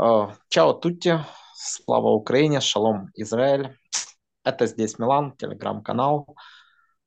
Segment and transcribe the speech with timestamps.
[0.00, 1.18] Э, Чао, Тутти,
[1.54, 3.76] слава Украине, шалом, Израиль.
[4.44, 6.36] Это здесь Милан, телеграм-канал.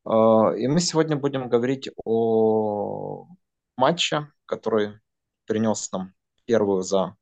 [0.05, 0.09] Э,
[0.57, 3.25] И мы сегодня будем говорить о
[3.77, 4.99] матче, который
[5.47, 6.13] принес нам
[6.45, 7.15] первую за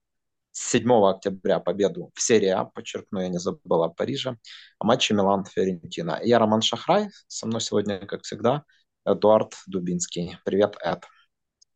[0.51, 4.37] 7 октября победу в серии А, подчеркну, я не забыл о Париже,
[4.79, 6.19] о матче Милан-Фиорентина.
[6.23, 8.65] Я Роман Шахрай, со мной сегодня, как всегда,
[9.05, 10.37] Эдуард Дубинский.
[10.43, 11.05] Привет, Эд.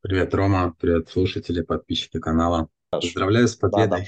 [0.02, 0.76] Привет, Рома.
[0.78, 2.68] Привет, слушатели, подписчики канала.
[3.00, 3.72] Поздравляю с Да, да.
[3.72, 4.08] победой.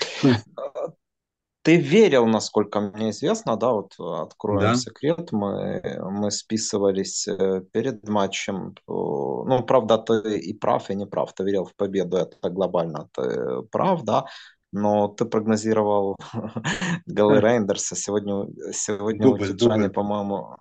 [1.64, 8.08] Ты верил, насколько мне известно, да, вот откроем Да, секрет, мы, мы списывались э, перед
[8.08, 13.09] матчем, ну, правда, ты и прав, и не прав, ты верил в победу, это глобально,
[13.14, 14.28] ты прав, да,
[14.72, 16.18] но ты прогнозировал
[17.06, 19.94] голы Рейндерса, сегодня, сегодня у дубль, Тиджани, дубль.
[19.94, 20.58] по-моему,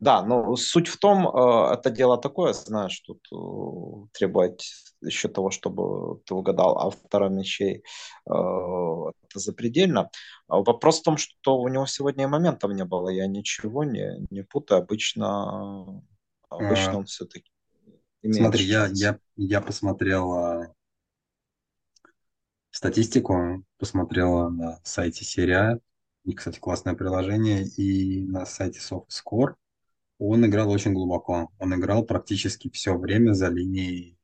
[0.00, 4.70] да, но суть в том, э, это дело такое, знаешь, тут э, требовать
[5.00, 7.80] еще того, чтобы ты угадал автора мячей, э,
[8.30, 10.10] это запредельно.
[10.48, 14.26] А Вопрос в том, что у него сегодня и моментов не было, я ничего не,
[14.30, 16.02] не путаю, обычно,
[16.48, 17.50] обычно А, он все-таки
[18.22, 20.74] имеет Смотри, я, я, я посмотрел а,
[22.72, 25.78] статистику, посмотрел на сайте Серия,
[26.24, 29.54] и, кстати, классное приложение, и на сайте SoftScore
[30.18, 31.50] он играл очень глубоко.
[31.58, 34.16] Он играл практически все время за линией,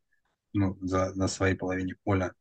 [0.52, 2.32] ну, за, на своей половине поля.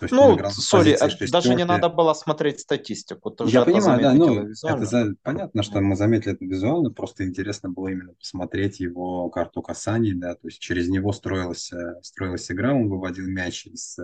[0.00, 4.12] То есть Ну, сори, э, даже не надо было смотреть статистику, ты Я понимаю, да,
[4.12, 5.14] ну, это за...
[5.22, 10.34] понятно, что мы заметили это визуально, просто интересно было именно посмотреть его карту касаний, да,
[10.34, 13.98] то есть через него строилась, э, строилась игра, он выводил мяч из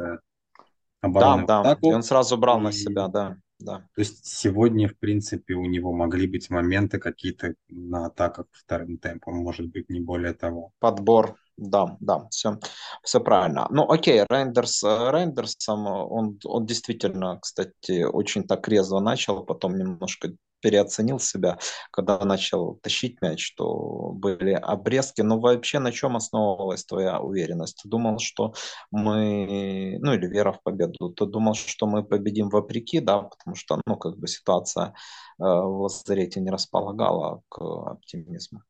[1.04, 3.78] Да, обороны да, и атаку, он сразу брал на себя, и да, да.
[3.94, 9.36] то есть сегодня, в принципе, у него могли быть моменты какие-то на атаках вторым темпом,
[9.36, 10.72] может быть, не более того.
[10.78, 12.58] Подбор, да, да, все,
[13.02, 13.66] все правильно.
[13.70, 19.78] Ну, окей, Рейндерс, э, Рейндерсом, э, он, он действительно, кстати, очень так резво начал, потом
[19.78, 20.32] немножко
[20.64, 21.58] переоценил себя,
[21.90, 25.20] когда начал тащить мяч, что были обрезки.
[25.20, 27.82] Но вообще на чем основывалась твоя уверенность?
[27.82, 28.54] Ты думал, что
[28.90, 33.82] мы, ну или вера в победу, ты думал, что мы победим вопреки, да, потому что,
[33.86, 34.92] ну, как бы ситуация э,
[35.38, 38.62] в лазарете не располагала к оптимизму.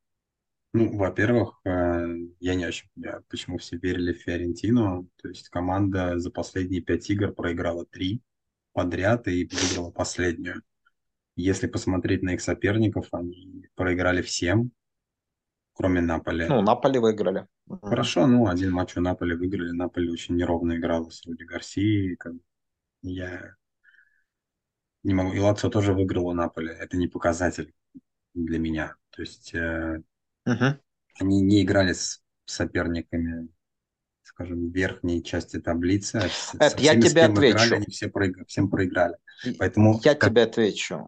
[0.72, 2.06] Ну, во-первых, э,
[2.40, 7.08] я не очень понимаю, почему все верили в Фиорентину, то есть команда за последние пять
[7.08, 8.20] игр проиграла три
[8.72, 10.62] подряд и выиграла последнюю.
[11.36, 14.70] Если посмотреть на их соперников, они проиграли всем,
[15.72, 16.46] кроме Наполи.
[16.48, 17.46] Ну, Наполи выиграли.
[17.82, 19.70] Хорошо, ну, один матч у Наполи выиграли.
[19.72, 22.16] Наполи очень неровно играла с Руди Гарсией.
[22.16, 22.34] как
[23.02, 23.56] Я
[25.02, 25.32] не могу.
[25.32, 26.70] И Лацио тоже выиграл у Наполи.
[26.72, 27.74] Это не показатель
[28.34, 28.96] для меня.
[29.10, 30.02] То есть э,
[30.46, 30.78] Мгм.
[31.18, 33.48] они не играли с соперниками,
[34.34, 37.74] скажем, верхней части таблицы, а с- со Эд, я тебе кем играли, отвечу.
[37.76, 39.16] они все проиграли, всем проиграли.
[39.58, 41.06] Поэтому, Я как тебе отвечу.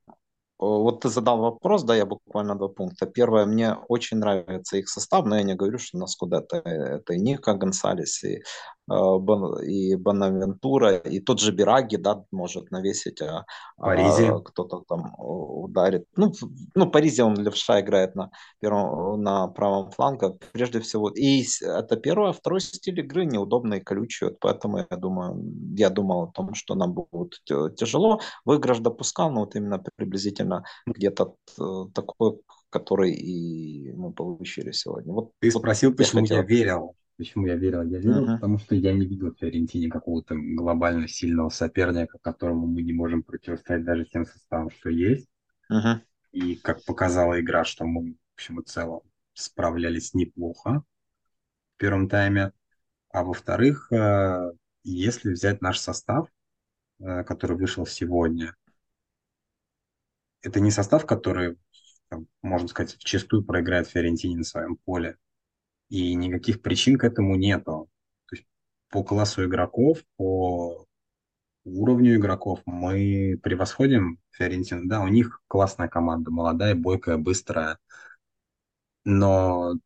[0.59, 3.05] Вот ты задал вопрос, да, я буквально два пункта.
[3.07, 7.13] Первое, мне очень нравится их состав, но я не говорю, что у нас куда-то это
[7.13, 8.41] и Ника Гонсалес, и, э,
[8.89, 13.45] и Бонавентура, и тот же Бираги, да, может навесить, а,
[13.77, 16.05] в Паризе, а кто-то там ударит.
[16.17, 16.33] Ну,
[16.75, 18.31] ну, Паризе он левша играет на
[18.61, 21.11] первом, на правом фланге, прежде всего.
[21.11, 25.43] И это первое, а второй стиль игры неудобный, колючий, вот поэтому я думаю,
[25.77, 27.41] я думал о том, что нам будет
[27.77, 28.21] тяжело.
[28.45, 35.13] Выигрыш допускал, но вот именно приблизительно где-то э, такой, который и мы получили сегодня.
[35.13, 36.43] Вот, ты вот спросил, я почему я хотел.
[36.45, 36.95] верил.
[37.19, 37.83] Почему я верил?
[37.83, 42.67] Я верил, Мгм, потому что я не видел в Фиорентине какого-то глобально сильного соперника, которому
[42.67, 45.29] мы не можем противостоять даже тем составом, что есть.
[45.71, 46.01] мгм.
[46.33, 49.01] И как показала игра, что мы, в общем и целом,
[49.35, 50.83] справлялись неплохо
[51.75, 52.53] в первом тайме.
[53.11, 54.53] А во-вторых, э,
[54.85, 56.29] если взять наш состав,
[57.01, 58.57] э, который вышел сегодня,
[60.43, 61.59] это не состав, который,
[62.09, 65.17] там, можно сказать, вчастую проиграет Фиорентине на своем поле.
[65.89, 67.89] И никаких причин к этому нету.
[68.29, 68.47] То есть
[68.91, 70.87] по классу игроков, по
[71.65, 74.89] уровню игроков мы превосходим Фиорентину.
[74.89, 77.79] Да, у них классная команда, молодая, бойкая, быстрая.
[79.05, 79.79] Но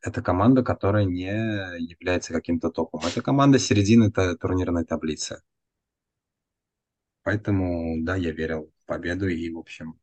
[0.00, 1.26] это команда, которая не
[1.78, 3.00] является каким-то топом.
[3.06, 5.42] Это команда середины турнирной таблицы.
[7.24, 9.28] Поэтому, да, я верил в победу.
[9.28, 9.98] И, в общем,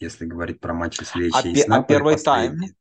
[0.00, 2.74] если говорить про матчи А, следующие пе- с а Наполи первый тайм?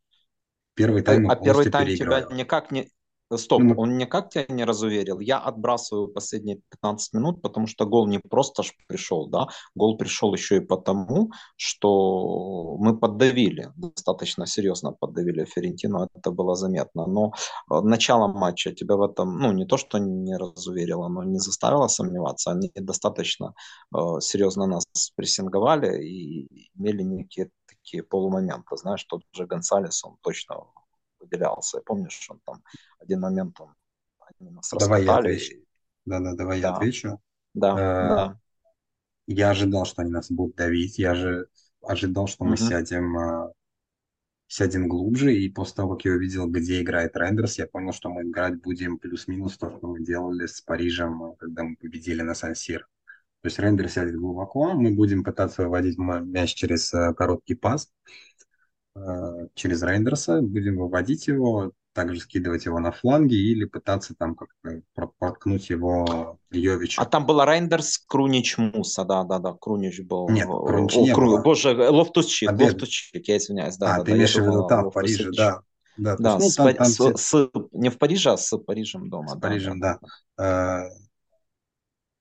[0.76, 2.36] Первый тайм а первый тайм тебя переигрывали.
[2.36, 2.90] никак не...
[3.36, 5.20] Стоп, Ну, он никак тебя не разуверил.
[5.20, 10.34] Я отбрасываю последние 15 минут, потому что гол не просто ж пришел, да, гол пришел
[10.34, 17.08] еще и потому, что мы поддавили, достаточно серьезно поддавили Ферентину, это было заметно.
[17.08, 17.34] Но
[17.72, 21.88] э, начало матча тебя в этом, ну, не то, что не разуверило, но не заставило
[21.88, 22.52] сомневаться.
[22.52, 23.54] Они достаточно
[23.96, 24.86] э, серьезно нас
[25.16, 27.50] прессинговали и имели некие
[27.84, 28.78] такие полумоменты.
[28.78, 30.56] Знаешь, тот же Гонсалес, он точно
[31.20, 31.82] выделялся.
[31.82, 32.64] Помнишь, он там
[33.00, 33.74] один момент он,
[34.40, 35.56] они нас давай я отвечу.
[36.06, 36.70] Да-да, давай я Да.
[36.70, 37.20] отвечу.
[37.54, 38.38] Да, Э, да.
[39.28, 40.98] Я ожидал, что они нас будут давить.
[40.98, 41.48] Я же
[41.82, 42.58] ожидал, что мы Мгм.
[42.58, 43.54] сядем, э,
[44.48, 45.36] сядем глубже.
[45.36, 48.98] И после того, как я увидел, где играет Рейндерс, я понял, что мы играть будем
[49.00, 52.88] плюс-минус то, что мы делали с Парижем, э, когда мы победили на Сан-Сир.
[53.44, 57.92] То есть Рейндерс сядет глубоко, мы будем пытаться выводить мяч через э, короткий пас,
[58.96, 59.00] э,
[59.54, 65.12] через Рейндерса, будем выводить его, также скидывать его на фланги или пытаться там как-то про-
[65.20, 67.02] проткнуть его Йовичу.
[67.02, 70.30] А там была Рейндерс, Крунич, Муса, да, да, да, Крунич был.
[70.30, 70.70] Нет, о,
[71.02, 71.42] не Кру- было.
[71.42, 72.72] Боже, Лофтус-Чик, Победа.
[72.72, 74.92] Лофтус-Чик, я извиняюсь, да, а, да, ты да, имеешь в виду, да, в.
[74.92, 75.62] Париже, да.
[75.98, 78.58] Да, Да, есть, с, ну, там, Па- там с- с- не в Париже, а с
[78.58, 79.28] Парижем дома.
[79.28, 80.00] с да, Парижем, да,
[80.38, 80.90] да.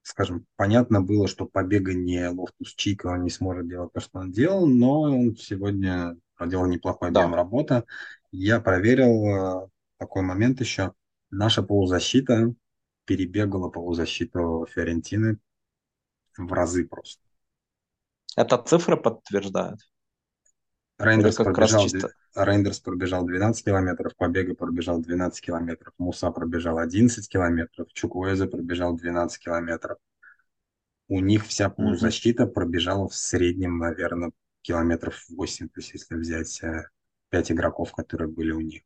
[0.02, 4.32] Скажем, понятно было, что побега не Лофтус Чика, он не сможет делать то, что он
[4.32, 7.20] делал, но он сегодня проделал неплохой Да.
[7.20, 7.84] объем работы.
[8.32, 9.68] Я проверил э,
[9.98, 10.92] такой момент еще.
[11.30, 12.52] Наша полузащита
[13.04, 15.38] перебегала полузащиту Фиорентины
[16.36, 17.22] в разы просто.
[18.36, 19.80] Это цифры подтверждают?
[20.98, 27.88] Рейндерс пробежал, чисто- Рейндерс пробежал 12 километров, Побега пробежал 12 километров, Муса пробежал 11 километров,
[27.92, 29.98] Чукуэза пробежал 12 километров.
[31.08, 36.60] У них вся полузащита пробежала в среднем, наверное, километров 8, то есть если взять
[37.30, 38.82] 5 игроков, которые были у них.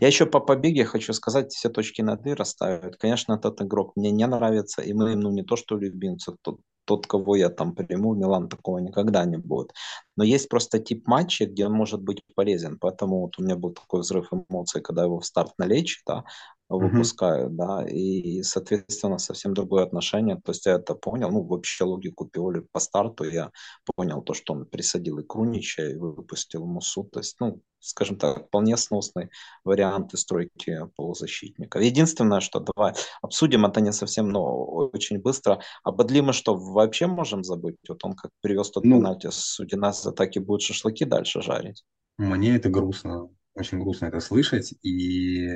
[0.00, 2.96] Я еще по побеге хочу сказать, все точки над «и» расставят.
[2.96, 7.06] Конечно, этот игрок мне не нравится, и мы, ну, не то что любимцы, тот, тот,
[7.06, 9.72] кого я там приму, Милан такого никогда не будет.
[10.16, 12.78] Но есть просто тип матча, где он может быть полезен.
[12.78, 16.24] Поэтому вот у меня был такой взрыв эмоций, когда его в старт на лечи, да,
[16.68, 20.36] выпускают, да, и, соответственно, совсем другое отношение.
[20.44, 23.50] То есть я это понял, ну, вообще логику Пиоли по старту я
[23.94, 27.04] понял то, что он присадил и Крунича, и выпустил Мусу.
[27.04, 29.30] То есть, ну, скажем так, вполне сносный
[29.64, 31.78] варианты стройки полузащитника.
[31.78, 35.60] Единственное, что давай обсудим это не совсем, но очень быстро.
[35.84, 37.76] А Бадли мы что, вообще можем забыть?
[37.88, 38.98] Вот он как привез тот Ну.
[38.98, 41.84] пенальти с Удинас атаки будет шашлыки дальше жарить.
[42.18, 45.48] Мне это грустно, очень грустно это слышать и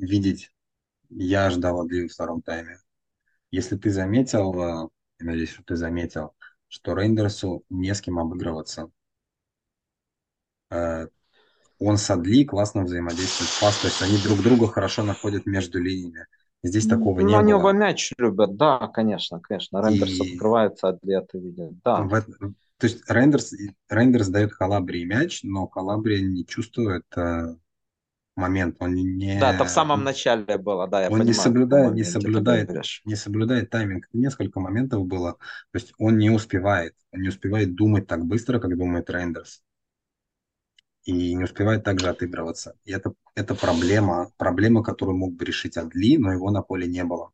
[0.00, 0.50] видеть.
[1.08, 2.78] Я ждал Адли в втором тайме.
[3.50, 4.88] Если ты заметил, э,
[5.20, 6.34] я надеюсь, что ты заметил,
[6.68, 8.90] что Рейндерсу не с кем обыгрываться.
[10.70, 11.08] Э,
[11.78, 15.80] Он с Адли классно взаимодействует в пас, то есть они друг друга хорошо находят между
[15.80, 16.26] линиями.
[16.62, 17.60] Здесь такого ну, не они было.
[17.60, 19.80] оба мяч любят, да, конечно, конечно.
[19.82, 22.02] Рендерс И- открывается, Адли это видит, да.
[22.02, 22.22] В
[22.80, 23.52] то есть Рейндерс,
[23.90, 27.54] Рейндерс дает Калабрии мяч, но Калабрия не чувствует э,
[28.40, 28.76] момент.
[28.80, 31.34] Он не, Да, это в самом начале было, да, я он не понимаю.
[31.40, 32.70] в соблюдает- не соблюдает.
[33.04, 34.08] не соблюдает тайминг.
[34.12, 35.32] Несколько моментов было.
[35.72, 36.94] То есть он не успевает.
[37.12, 39.62] Он не успевает думать так быстро, как думает Рейндерс.
[41.04, 42.74] И не успевает также отыгрываться.
[42.84, 44.30] И это, это проблема.
[44.36, 47.30] Проблема, которую мог бы решить Адли, но его на поле не было.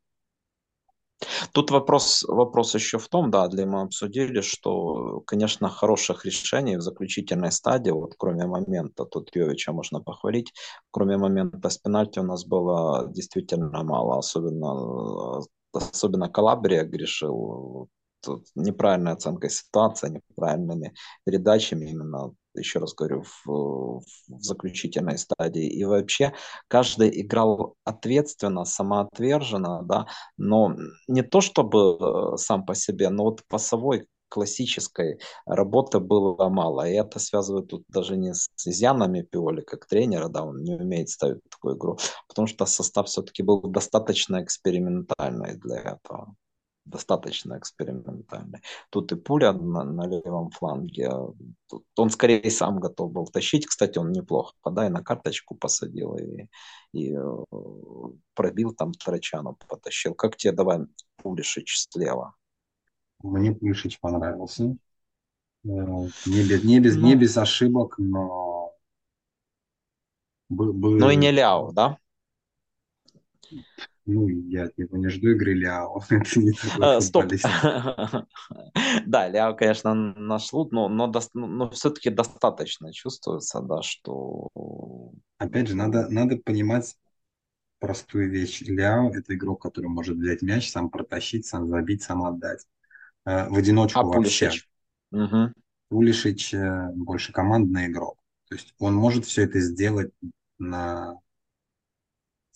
[1.53, 6.83] Тут вопрос, вопрос еще в том, да, для мы обсудили, что, конечно, хороших решений в
[6.83, 10.53] заключительной стадии, вот кроме момента, тут Йовича можно похвалить,
[10.91, 15.41] кроме момента с пенальти у нас было действительно мало, особенно,
[15.75, 17.89] э, особенно Калабрия грешил,
[18.55, 25.67] неправильная оценка ситуации, неправильными передачами именно, еще раз говорю, в, в заключительной стадии.
[25.67, 26.33] И вообще
[26.69, 30.07] каждый играл ответственно, самоотверженно, да,
[30.37, 30.77] но
[31.09, 36.89] не то чтобы э, сам по себе, но вот пасовой классической работы было мало.
[36.89, 41.09] И это связывает тут даже не с изъянами Пиоли как тренера, да, он не умеет
[41.09, 46.35] ставить такую игру, потому что состав все-таки был достаточно экспериментальный для этого.
[46.87, 48.61] Достаточно экспериментальный.
[48.91, 51.11] Тут и пуля на, на левом фланге.
[51.67, 53.67] Тут он скорее сам готов был тащить.
[53.67, 56.47] Кстати, он неплохо, да, и на карточку посадил, и,
[56.93, 57.45] и э,
[58.35, 60.15] пробил там Тарачану, потащил.
[60.15, 62.37] Как тебе давай Пулишич слева?
[63.21, 64.63] Мне Пулишич понравился.
[64.63, 64.77] Э,
[65.69, 67.09] Не без, не без, Ну.
[67.09, 68.73] не без ошибок, но...
[70.49, 71.99] бы- бы- Ну и не Ляо, да?
[74.07, 77.25] Ну, я от него не жду игры Ляо, это не такой Э, Стоп.
[79.07, 84.49] Да, Ляо, конечно, наш лут, но, но, дос- но все-таки достаточно чувствуется, да, что
[85.39, 86.97] Опять же, надо, надо понимать
[87.81, 88.63] простую вещь.
[88.63, 92.67] Ляо– это игрок, который может взять мяч, сам протащить, сам забить, сам отдать.
[93.27, 94.61] Э, В А одиночку вообще.
[95.89, 96.55] Пулишич?
[96.55, 98.19] Э, больше командный игрок.
[98.49, 100.13] То есть он может все это сделать
[100.59, 101.19] на,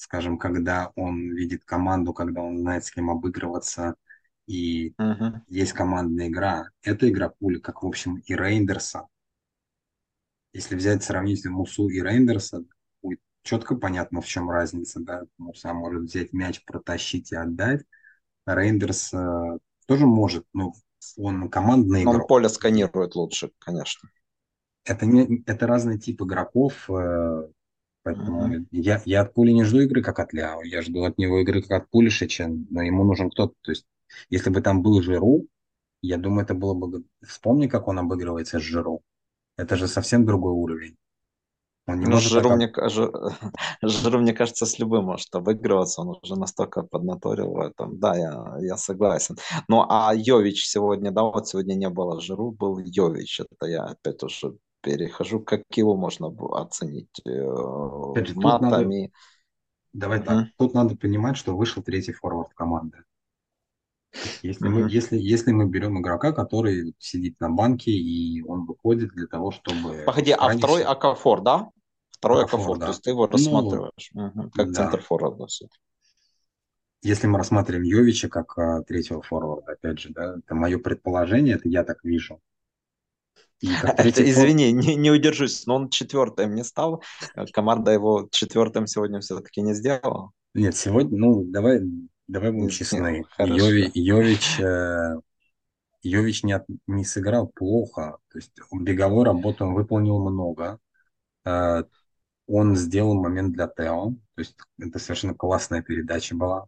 [0.01, 3.95] скажем, когда он видит команду, когда он знает, с кем обыгрываться,
[4.47, 5.43] и Мгм.
[5.49, 6.71] есть командная игра.
[6.83, 9.07] Это игра пули, как, в общем, и Рейндерса.
[10.53, 12.65] Если взять сравнить Мусу и Рейндерса,
[13.03, 15.01] будет четко понятно, в чем разница.
[15.01, 15.23] Да?
[15.39, 17.83] Муса может взять мяч, протащить и отдать.
[18.47, 20.73] Рейндерс э, тоже может, но
[21.17, 22.29] он командный Он игрок.
[22.29, 24.09] поле сканирует лучше, конечно.
[24.85, 27.49] Это, не, это разный тип игроков, э,
[28.03, 28.67] поэтому Мгм.
[28.71, 30.63] я, я от Пули не жду игры, как от Ляо.
[30.63, 33.55] Я жду от него игры, как от Пулишича, но ему нужен кто-то.
[33.63, 33.87] То есть,
[34.31, 35.47] если бы там был Жиру,
[36.03, 37.05] я думаю, это было бы...
[37.27, 39.03] Вспомни, как он обыгрывается с Жиру.
[39.59, 40.97] Это же совсем другой уровень.
[41.87, 42.45] Он не Ну, может так...
[42.45, 42.73] Жиру, об- мне,
[43.83, 47.99] Жиру, мне кажется, с любым может обыгрываться, он уже настолько поднаторил в этом.
[47.99, 49.37] Да, я, я согласен.
[49.69, 53.41] Ну, а Йович сегодня, да, вот сегодня не было Жиру, был Йович.
[53.41, 57.31] Это я опять уже перехожу, как его можно было оценить э,
[58.13, 58.67] Опять тут надо...
[58.67, 59.13] матами.
[59.93, 60.37] Давай так.
[60.37, 60.53] Мгм.
[60.57, 62.99] Тут надо понимать, что вышел третий форвард команды.
[64.43, 64.89] Если мы, Мгм.
[64.89, 70.03] если, если мы берем игрока, который сидит на банке, и он выходит для того, чтобы
[70.07, 70.83] Погоди, а второй.
[70.85, 71.69] Акафор, да?
[72.11, 72.87] Второй Акафор, Акафор, да.
[72.87, 74.75] то есть ты его Ну, рассматриваешь мгм, как да.
[74.75, 75.47] центр форварда.
[77.03, 81.69] Если мы рассматриваем Йовича как а, третьего форварда, опять же, да, это мое предположение, это
[81.69, 82.41] я так вижу.
[82.41, 83.49] И как третий Это, фор...
[83.63, 87.03] извини, не, не удержусь, но он четвертым не стал.
[87.35, 90.31] Э, Команда его четвертым сегодня все-таки не сделала.
[90.55, 91.81] Нет, сегодня, ну, давай,
[92.27, 93.25] давай будем честны.
[93.31, 93.55] хорошо.
[93.55, 95.17] Йови, Йович, э,
[96.03, 98.19] Йович не, от- не сыграл плохо.
[98.33, 100.79] То есть беговой работы он выполнил много.
[101.45, 101.85] Э,
[102.47, 104.11] он сделал момент для Тео.
[104.35, 106.67] То есть это совершенно классная передача была.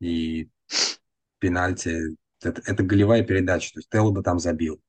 [0.00, 0.48] И
[1.38, 2.16] пенальти.
[2.42, 3.72] Это, это голевая передача.
[3.72, 4.80] То есть Тео бы там забил.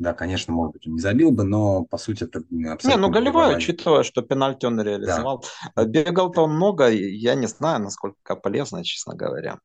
[0.00, 2.96] Да, конечно, может быть, он не забил бы, но по сути это м, Не, абсолютно
[2.96, 5.28] ну голевой, учитывая, что пенальти он Да.
[5.28, 5.44] реализовал.
[5.76, 9.58] Э, Бегал-то он много, я не знаю, насколько полезно, честно говоря.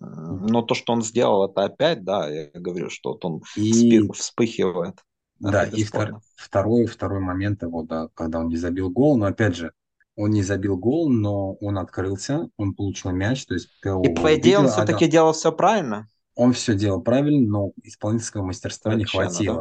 [0.00, 4.12] Но то, что он сделал, это опять, да, я говорю, что вот он И вспы-
[4.12, 5.00] вспыхивает.
[5.38, 9.26] да, Это и втор- второй, второй момент его, да, когда он не забил гол, но
[9.26, 9.72] опять же,
[10.16, 14.34] он не забил гол, но он открылся, он получил мяч, то есть Тео И по
[14.34, 15.08] идее он все-таки отдал.
[15.08, 16.06] делал все правильно.
[16.34, 19.60] Он все делал правильно, но исполнительского мастерства не Совершенно, да?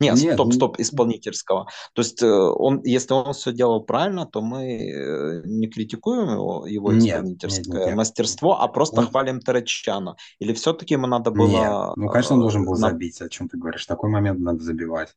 [0.00, 1.66] Нет, Нет, стоп, ну, стоп, исполнительского.
[1.92, 6.66] То есть э, он, если он все делал правильно, то мы э, не критикуем его,
[6.66, 7.96] его нет, нет, нет, исполнительское нет.
[7.96, 10.16] мастерство, а просто Он, хвалим Тарачана.
[10.38, 12.90] Или все-таки ему надо нет, было ну, конечно, он должен э, был на...
[12.90, 13.84] забить, о чем ты говоришь.
[13.84, 15.14] В такой момент надо забивать.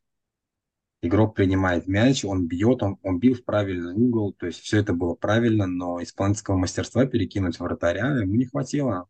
[1.00, 4.92] Игрок принимает мяч, он бьет, он, он бил в правильный угол, то есть все это
[4.92, 9.08] было правильно, но исполнительского мастерства перекинуть вратаря ему не хватило.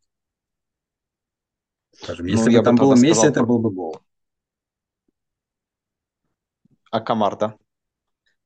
[1.95, 4.01] Скажем, Ну, если бы я бы там было Месси, это был бы гол.
[6.93, 7.57] Акамарда.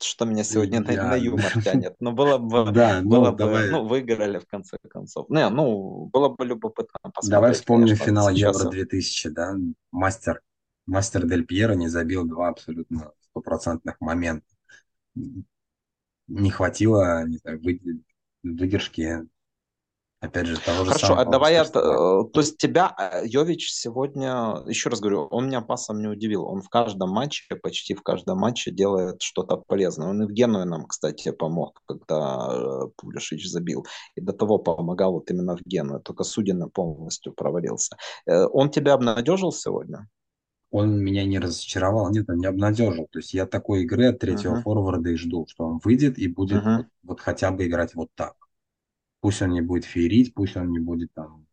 [0.01, 1.97] Что меня сегодня на, на юмор тянет.
[2.01, 5.29] Ну, было бы, Да, было ну, бы, давай, ну, выиграли в конце концов.
[5.31, 8.57] Не, ну, было бы любопытно давай посмотреть, вспомним конечно, финал сейчас.
[8.57, 9.55] Евро 2000, да,
[9.91, 10.43] мастер,
[10.87, 14.47] мастер Дель Пьеро не забил два абсолютно стопроцентных момента.
[16.29, 17.81] Не хватило, не знаю, вы-
[18.43, 19.27] выдержки,
[20.21, 23.71] опять же, того же Хорошо, а самого давай я, э, то есть тебя э, Йович
[23.73, 26.45] сегодня, еще раз говорю, он меня пасом не удивил.
[26.45, 30.09] Он в каждом матче, почти в каждом матче делает что-то полезное.
[30.09, 33.85] Он и в Генуе нам, кстати, помог, когда э, Пулишич забил.
[34.15, 36.01] И до того помогал вот именно в Генуе.
[36.01, 37.97] Только Судина полностью провалился.
[38.27, 40.09] Он тебя обнадежил сегодня?
[40.71, 43.09] Он меня не разочаровал, нет, он не обнадежил.
[43.11, 46.29] То есть я такой игры от третьего Мгм, форварда и жду, что он выйдет и
[46.29, 46.75] будет мгм.
[46.75, 48.35] вот, вот хотя бы играть вот так.
[49.27, 51.49] Пусть он не будет феерить, пусть он не будет там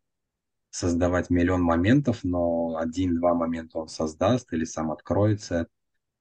[0.70, 5.66] создавать миллион моментов, но один-два момента он создаст или сам откроется.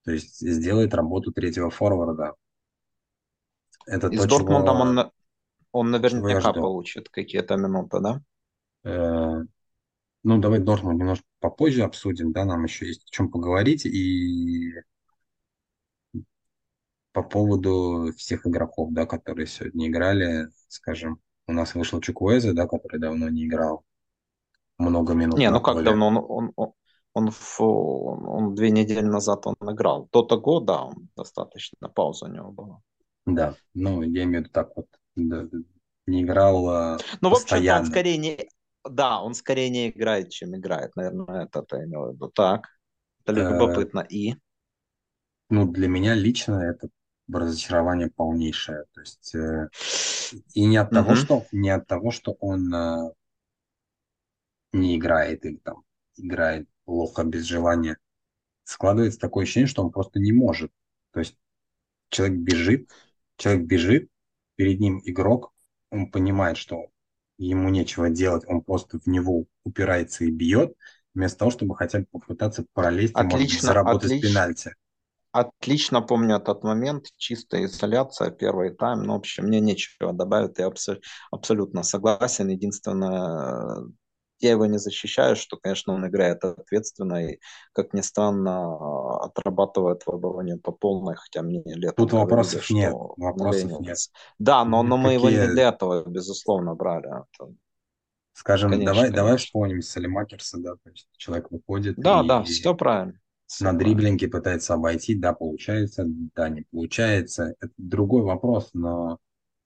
[0.03, 2.33] То есть сделает работу третьего форварда.
[3.85, 5.11] Это И с то, Дортмундом он, чего,
[5.73, 8.23] он я наверняка получит какие-то минуты, да?
[8.83, 9.43] Э,
[10.23, 13.85] ну, давай Дортмунд немножко попозже обсудим, да, нам еще есть о чем поговорить.
[13.85, 14.73] И
[17.11, 22.99] по поводу всех игроков, да, которые сегодня играли, скажем, у нас вышел Чукуэзе, да, который
[22.99, 23.85] давно не играл
[24.79, 25.83] много минут Не, ну как поле.
[25.83, 26.07] давно?
[26.07, 26.73] Он, он, он,
[27.13, 30.09] он, в- он- он две недели назад он играл.
[30.11, 32.81] До того, да, он достаточно, пауза у него была.
[33.25, 35.47] Да, ну, я имею в виду так вот, да,
[36.07, 38.47] не играл э, Ну, в общем-то, он скорее не...
[38.89, 40.95] Да, он скорее не играет, чем играет.
[40.95, 42.27] Наверное, это ты имел в виду.
[42.29, 42.67] Так,
[43.23, 44.01] это Э, любопытно.
[44.01, 44.35] И?
[45.49, 46.89] ну, для меня лично это
[47.31, 48.85] разочарование полнейшее.
[48.93, 49.69] То есть, э,
[50.53, 51.15] и не от того, Мгм.
[51.15, 53.11] что, не от того, что он э,
[54.71, 55.83] не играет или там
[56.17, 57.97] играет плохо, без желания.
[58.63, 60.71] Складывается такое ощущение, что он просто не может.
[61.11, 61.37] То есть
[62.09, 62.89] человек бежит,
[63.37, 64.09] человек бежит,
[64.55, 65.53] перед ним игрок,
[65.91, 66.87] он понимает, что
[67.37, 70.75] ему нечего делать, он просто в него упирается и бьет,
[71.15, 74.19] вместо того, чтобы хотя бы попытаться пролезть и, может быть, Отлично, заработать отлично.
[74.19, 74.75] пенальти.
[75.33, 77.07] Отлично помню этот момент.
[77.17, 79.03] Чистая изоляция, первый тайм.
[79.03, 80.59] Ну, в общем, мне нечего добавить.
[80.59, 80.99] Я абсо-
[81.31, 82.49] абсолютно согласен.
[82.49, 83.83] Единственное,
[84.39, 87.39] я его не защищаю, что, конечно, он играет ответственно и,
[87.73, 91.63] как ни странно, отрабатывает в обороне по полной, хотя мне
[91.95, 93.99] Тут летом говорили, вопросов нет, что вопросов нет.
[93.99, 94.11] наленивается.
[94.39, 97.07] Да, но, но мы его не для этого, безусловно, брали.
[97.07, 97.53] Это,
[98.33, 99.45] скажем, давай, конечно, давай конечно.
[99.45, 103.19] вспомним Салимакерса, да, то есть человек выходит Да, да, и все правильно.
[103.61, 107.55] На дриблинге пытается обойти, да, получается, да, не получается.
[107.59, 109.19] Это другой вопрос, но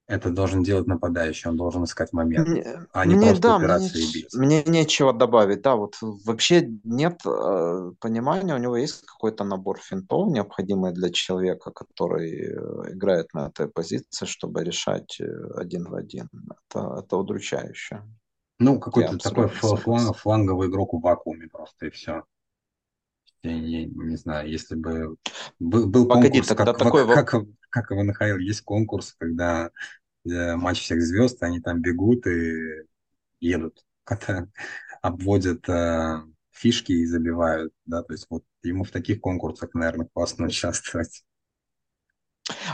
[0.07, 3.65] это должен делать нападающий, он должен искать момент, Мне, а не мне, просто да, мне,
[3.67, 4.33] упираться и неч- бить.
[4.33, 5.61] мне нечего добавить.
[5.61, 11.71] Да, вот вообще нет э, понимания, у него есть какой-то набор финтов, необходимый для человека,
[11.71, 15.25] который э, играет на этой позиции, чтобы решать э,
[15.55, 16.29] один в один.
[16.69, 18.01] Это, это удручающе.
[18.59, 22.23] Ну, какой-то такой фланговый игрок в вакууме просто, и все.
[23.47, 25.17] Я, я не знаю, если бы
[25.59, 27.25] был, был Погоди, конкурс, как, такой вопрос.
[27.25, 29.71] как, как в НХЛ есть конкурс, когда
[30.25, 32.83] э, матч всех звезд, они там бегут и
[33.39, 34.47] едут, когда
[35.01, 40.45] обводят э, фишки и забивают, да, то есть вот ему в таких конкурсах, наверное, классно
[40.47, 41.23] участвовать.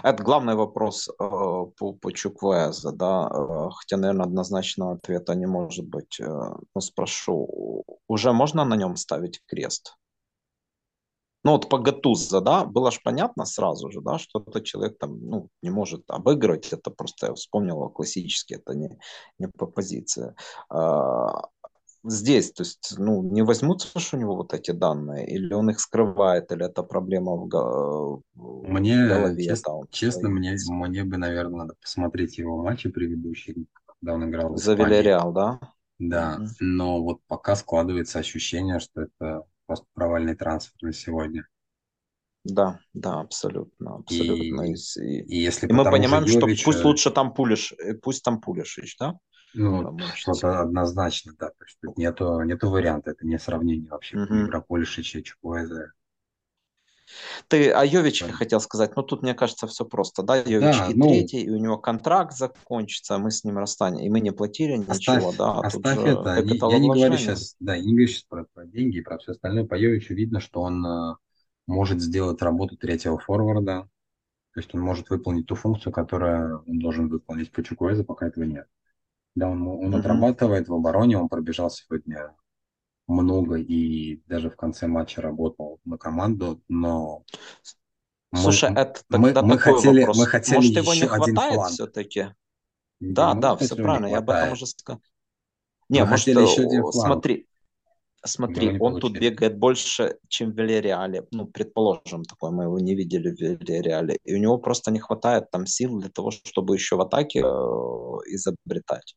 [0.04, 5.86] Это главный вопрос э, по, по Чуквезе, да, э, хотя, наверное, однозначного ответа не может
[5.88, 6.20] быть.
[6.20, 6.26] Э,
[6.76, 9.96] но спрошу, уже можно на нем ставить крест?
[11.44, 15.20] Ну вот по Гатузо, да, было ж понятно сразу же, да, что этот человек там,
[15.28, 18.98] ну, не может обыгрывать, это просто я вспомнил классически, это не,
[19.40, 20.36] не по позиции.
[20.70, 21.48] А,
[22.04, 25.80] здесь, то есть, ну, не возьмутся ж у него вот эти данные, или он их
[25.80, 31.18] скрывает, или это проблема в, го- в Мне, голове, чест- он честно, мне, мне бы,
[31.18, 34.76] наверное, надо посмотреть его матчи предыдущие, когда он играл в за.
[34.76, 35.60] Вильяреал, да?
[36.00, 36.56] Да, Мгм.
[36.60, 41.48] но вот пока складывается ощущение, что это просто провальный трансфер на сегодня.
[42.46, 44.62] Да, да, абсолютно, абсолютно.
[44.64, 48.42] И, И, и, если и мы понимаем, что пусть лучше там Пулиш, э, пусть там
[48.42, 49.16] Пулишич, да,
[49.54, 54.28] ну, что-то однозначно, да, то есть тут нету, нету варианта, это не сравнение вообще Мгм.
[54.28, 55.92] калибра Полишича и Чукуэзе.
[57.48, 60.94] Ты о Йовиче хотел сказать, но тут, мне кажется, все просто, да, Йович Да, и
[60.94, 64.32] ну, третий, и у него контракт закончится, а мы с ним расстанем, и мы не
[64.32, 66.42] платили ничего, оставь, да, оставь же это.
[66.44, 69.18] Не- я не говорю сейчас, да, я не говорю сейчас про, про деньги и про
[69.18, 69.66] все остальное.
[69.66, 71.16] По Йовичу видно, что он э,
[71.68, 73.88] может сделать работу третьего форварда,
[74.54, 78.44] то есть он может выполнить ту функцию, которую он должен выполнить по Чукуэзе, пока этого
[78.44, 78.68] нет.
[79.36, 80.00] Да, он, он Мгм.
[80.00, 82.34] отрабатывает в обороне, он пробежал сегодня
[83.08, 87.24] много и даже в конце матча работал на команду, но
[88.32, 90.28] мы, Слушай, это мы, тогда мы такой хотели, мы вопрос.
[90.28, 92.28] хотели Может, его не хватает все-таки?
[93.00, 95.02] Да, да, сказать, все правильно, я об этом уже сказал.
[95.90, 97.48] Не, Мы может, еще один фланг, смотри,
[98.24, 99.30] мы смотри, не он тут получили.
[99.30, 101.28] бегает больше, чем в Вильяреале.
[101.32, 104.18] Ну, предположим, такое, мы его не видели в Вильяреале.
[104.24, 107.44] И у него просто не хватает там сил для того, чтобы еще в атаке э,
[108.28, 109.16] изобретать.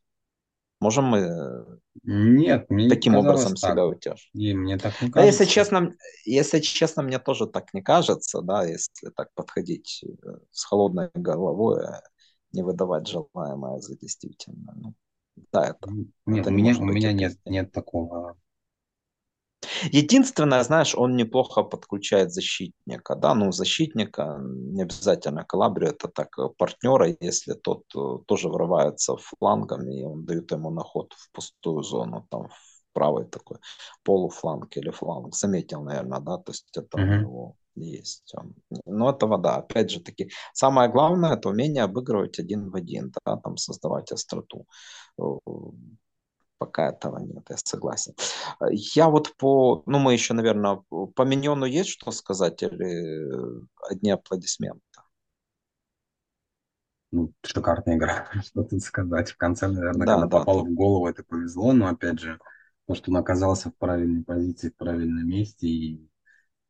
[0.81, 1.65] Можем мы э,
[2.05, 3.97] Нет, мне не таким показалось образом себя так.
[3.97, 4.31] утешить?
[4.35, 5.47] И мне так не если кажется.
[5.47, 11.11] честно, если честно, мне тоже так не кажется, да, если так подходить э, с холодной
[11.15, 12.03] головой, а
[12.53, 14.75] не выдавать желаемое за действительно.
[14.77, 14.95] Ну,
[15.53, 15.89] да, это,
[16.27, 18.37] Не, это у не меня, может у меня нет, нет такого.
[19.93, 26.49] Единственное, знаешь, он неплохо подключает защитника, да, ну, защитника, не обязательно Калабрию, это так э,
[26.59, 31.83] партнера, если тот э, тоже врывается флангом, и он дает ему на ход в пустую
[31.83, 32.55] зону, там, в
[32.93, 33.59] правый такой
[34.05, 37.21] полуфланг или фланг, заметил, наверное, да, то есть это у Мгм.
[37.23, 38.35] него есть.
[38.87, 43.37] Но этого, да, опять же таки, самое главное, это умение обыгрывать один в один, да,
[43.37, 44.67] там, создавать остроту
[45.19, 45.23] Э,
[46.59, 48.15] Пока этого нет, я согласен.
[48.61, 50.83] Э, Я вот по, ну мы еще, наверное,
[51.15, 54.81] по Миньону есть что сказать или э, одни аплодисменты?
[57.13, 59.31] Ну, шикарная игра, что тут сказать.
[59.31, 62.39] В конце, наверное, Да, когда да, попало тут в голову, это повезло, но опять же,
[62.87, 66.09] то, что он оказался в правильной позиции, в правильном месте и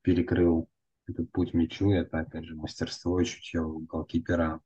[0.03, 0.69] перекрыл
[1.09, 4.61] этот путь мячу, это, опять же, мастерство и чутье голкипера.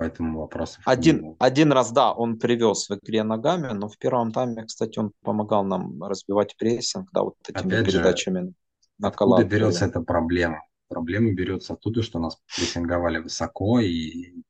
[0.00, 4.64] Поэтому вопросов один, один раз, да, он привез в игре ногами, но в первом тайме,
[4.64, 8.54] кстати, он помогал нам разбивать прессинг, да, вот этими Опять передачами же,
[8.96, 10.62] на Откуда берется эта проблема?
[10.88, 14.42] Проблема берется оттуда, что нас прессинговали высоко и,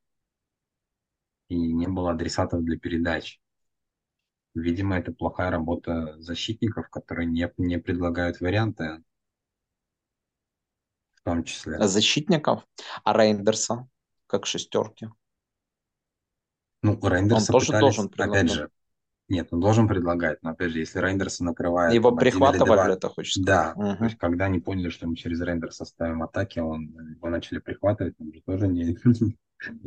[1.49, 3.41] и не было адресатов для передач.
[4.55, 9.03] Видимо, это плохая работа защитников, которые не, не предлагают варианты
[11.17, 11.77] в том числе.
[11.89, 12.65] Защитников?
[13.03, 13.89] А Рейндерса
[14.29, 15.09] как шестерки?
[16.83, 18.45] Ну, Рейндерса он тоже пытались, должен предлагать.
[18.45, 18.71] Опять же,
[19.31, 21.95] нет, он должен предлагать, но опять же, если Рейндерса накрывает...
[21.95, 23.45] Его прихватывали, это сказать?
[23.45, 23.97] Да, угу.
[23.97, 28.15] то есть когда они поняли, что мы через Рейндерса ставим атаки, он, его начали прихватывать,
[28.19, 28.99] он же тоже не,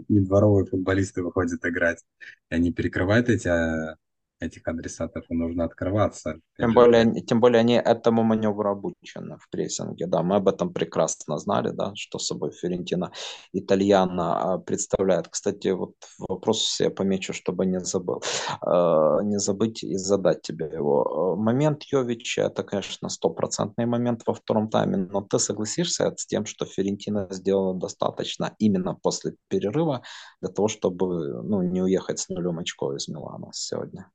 [0.07, 2.01] не дворовые футболисты выходят играть.
[2.49, 3.97] И они перекрывают эти а,
[4.45, 6.39] этих адресатов и нужно открываться.
[6.57, 11.37] Тем более, тем более они этому маневру обучены в прессинге, да, мы об этом прекрасно
[11.37, 13.11] знали, да, что собой Ферентина
[13.53, 15.27] Итальяна представляет.
[15.27, 18.21] Кстати, вот вопрос все помечу, чтобы не забыл,
[18.61, 21.35] а, не забыть и задать тебе его.
[21.35, 26.65] Момент Йовича, это, конечно, стопроцентный момент во втором тайме, но ты согласишься с тем, что
[26.65, 30.03] Ферентина сделала достаточно именно после перерыва
[30.41, 34.11] для того, чтобы ну, не уехать с нулем очков из Милана сегодня?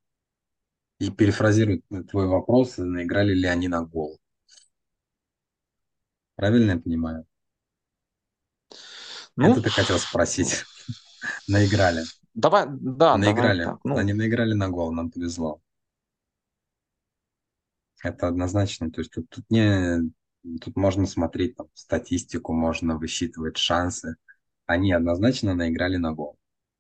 [0.99, 4.19] И перефразирую твой вопрос, наиграли ли они на гол.
[6.35, 7.27] Правильно я понимаю?
[9.37, 10.65] Ну, Это ты хотел спросить.
[11.49, 12.03] наиграли.
[12.35, 13.63] Давай, да, наиграли.
[13.63, 13.97] Давай так, ну.
[13.97, 15.61] Они наиграли на гол, нам повезло.
[18.03, 18.91] Это однозначно.
[18.91, 20.11] То есть тут, тут не
[20.61, 24.17] тут можно смотреть там, статистику, можно высчитывать шансы.
[24.67, 26.39] Они однозначно наиграли на гол.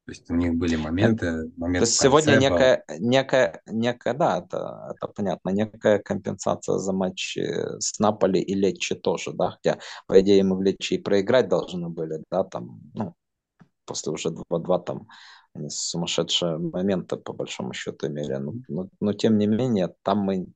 [0.08, 1.80] То есть у них были моменты, моменты.
[1.80, 7.98] То есть сегодня некая, некая, некая, да, это, это понятно, некая компенсация за матч с
[7.98, 12.24] Наполи и Лечи тоже, да, хотя, по идее, мы в Лечи и проиграть должны были,
[12.30, 13.12] да, там, ну,
[13.84, 15.08] после уже 2-2 там
[15.52, 18.36] они сумасшедшие моменты, по большому счету, имели.
[18.36, 20.46] Но, но, но тем не менее, там мы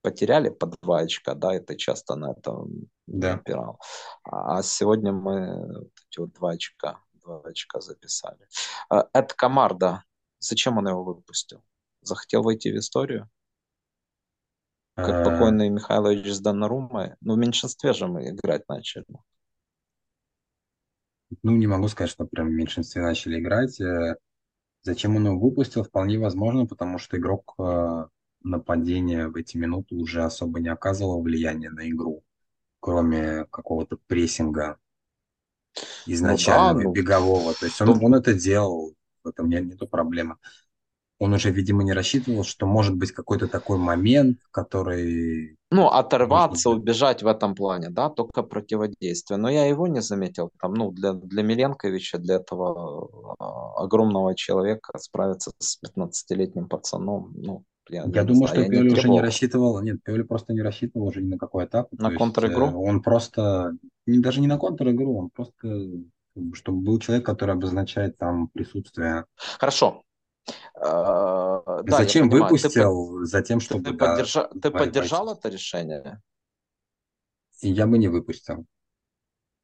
[0.00, 2.64] потеряли по два очка, да, и ты часто на это
[3.06, 3.34] да.
[3.34, 3.78] опирал.
[4.24, 8.46] А, а сегодня мы эти вот два очка два очка записали.
[8.88, 10.04] А, Эд Камарда,
[10.38, 11.62] зачем он его выпустил?
[12.00, 13.30] Захотел войти в историю?
[14.94, 15.24] Как а.
[15.24, 17.14] покойный Михайлович с Доннарумой?
[17.20, 19.06] Ну, в меньшинстве же мы играть начали.
[21.42, 23.80] Ну, не могу сказать, что прям в меньшинстве начали играть.
[23.80, 24.16] Э,
[24.82, 25.82] зачем он его выпустил?
[25.82, 28.06] Вполне возможно, потому что игрок э,
[28.42, 32.22] нападения в эти минуты уже особо не оказывал влияния на игру,
[32.80, 34.78] кроме какого-то прессинга
[36.06, 37.54] изначального, ну, да, ну, бегового.
[37.54, 40.36] То есть он, он это делал, в этом нет, нету проблемы.
[41.18, 45.56] Он уже, видимо, не рассчитывал, что может быть какой-то такой момент, который...
[45.70, 46.82] Ну, оторваться, может...
[46.82, 49.38] убежать в этом плане, да, только противодействие.
[49.38, 50.50] Но я его не заметил.
[50.60, 57.64] Там, ну, для, для Миленковича, для этого а, огромного человека справиться с 15-летним пацаном, ну,
[57.92, 61.22] я, я думаю, знаю, что Пиоли уже не рассчитывал, нет, Пиоли просто не рассчитывал уже
[61.22, 61.88] ни на какой этап.
[61.92, 62.66] На контр-игру?
[62.66, 63.76] Есть, он просто,
[64.06, 65.90] не, даже не на контр-игру, он просто,
[66.54, 69.26] чтобы был человек, который обозначает там присутствие.
[69.58, 70.02] Хорошо.
[70.76, 73.20] Uh, Зачем выпустил?
[73.20, 73.84] Ты, Затем, чтобы...
[73.84, 76.20] Ты, да, поддержа, ты поддержал это решение?
[77.60, 78.64] Я бы не выпустил.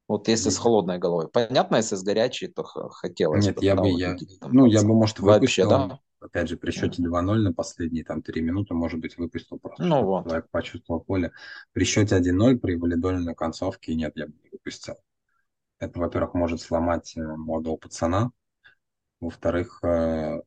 [0.07, 1.27] Вот если с холодной головой.
[1.27, 3.65] Понятно, если с горячей, то хотелось Нет, бы.
[3.65, 5.99] Я бы, я, там, ну, я бы, может, вообще, да?
[6.19, 10.03] Опять же, при счете 2-0 на последние там 3 минуты, может быть, выпустил просто, ну,
[10.03, 10.25] вот.
[10.25, 11.31] человек почувствовал поле.
[11.73, 14.95] При счете 1-0, при валидольной концовке, нет, я бы не выпустил.
[15.79, 18.31] Это, во-первых, может сломать э, молодого пацана.
[19.21, 20.41] Во-вторых, э,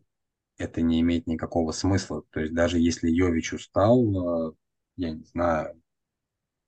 [0.59, 2.23] это не имеет никакого смысла.
[2.31, 4.55] То есть даже если Йович устал, э,
[4.97, 5.81] я не знаю,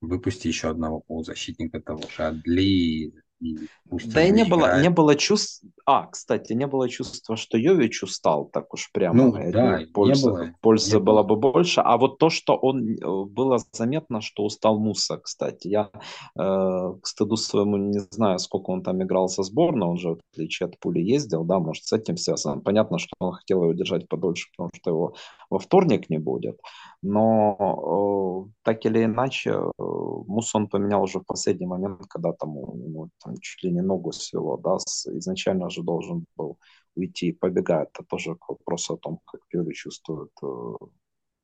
[0.01, 5.63] выпусти еще одного полузащитника того же Адли, да и не было, не было чувств...
[5.85, 9.25] А, кстати, не было чувства, что Йович устал так уж прямо.
[9.25, 11.35] Ну, да, польза, не было, польза была было.
[11.35, 11.81] бы больше.
[11.81, 12.89] А вот то, что он...
[12.89, 15.67] Э, было заметно, что устал Муса, кстати.
[15.67, 19.87] Я, э, к стыду своему, не знаю, сколько он там играл со сборной.
[19.87, 22.61] Он же, в отличие от пули, ездил, да, может, с этим связано.
[22.61, 25.15] Понятно, что он хотел его держать подольше, потому что его
[25.55, 26.59] во вторник не будет.
[27.01, 29.83] Но э, так или иначе, э,
[30.27, 34.11] Муса он поменял уже в последний момент, когда там, ну, там чуть ли не ногу
[34.11, 36.57] свело, да, с, изначально же должен был
[36.95, 37.89] уйти и побегать.
[37.93, 40.73] Это тоже к вопросу о том, как Пьюри чувствует э,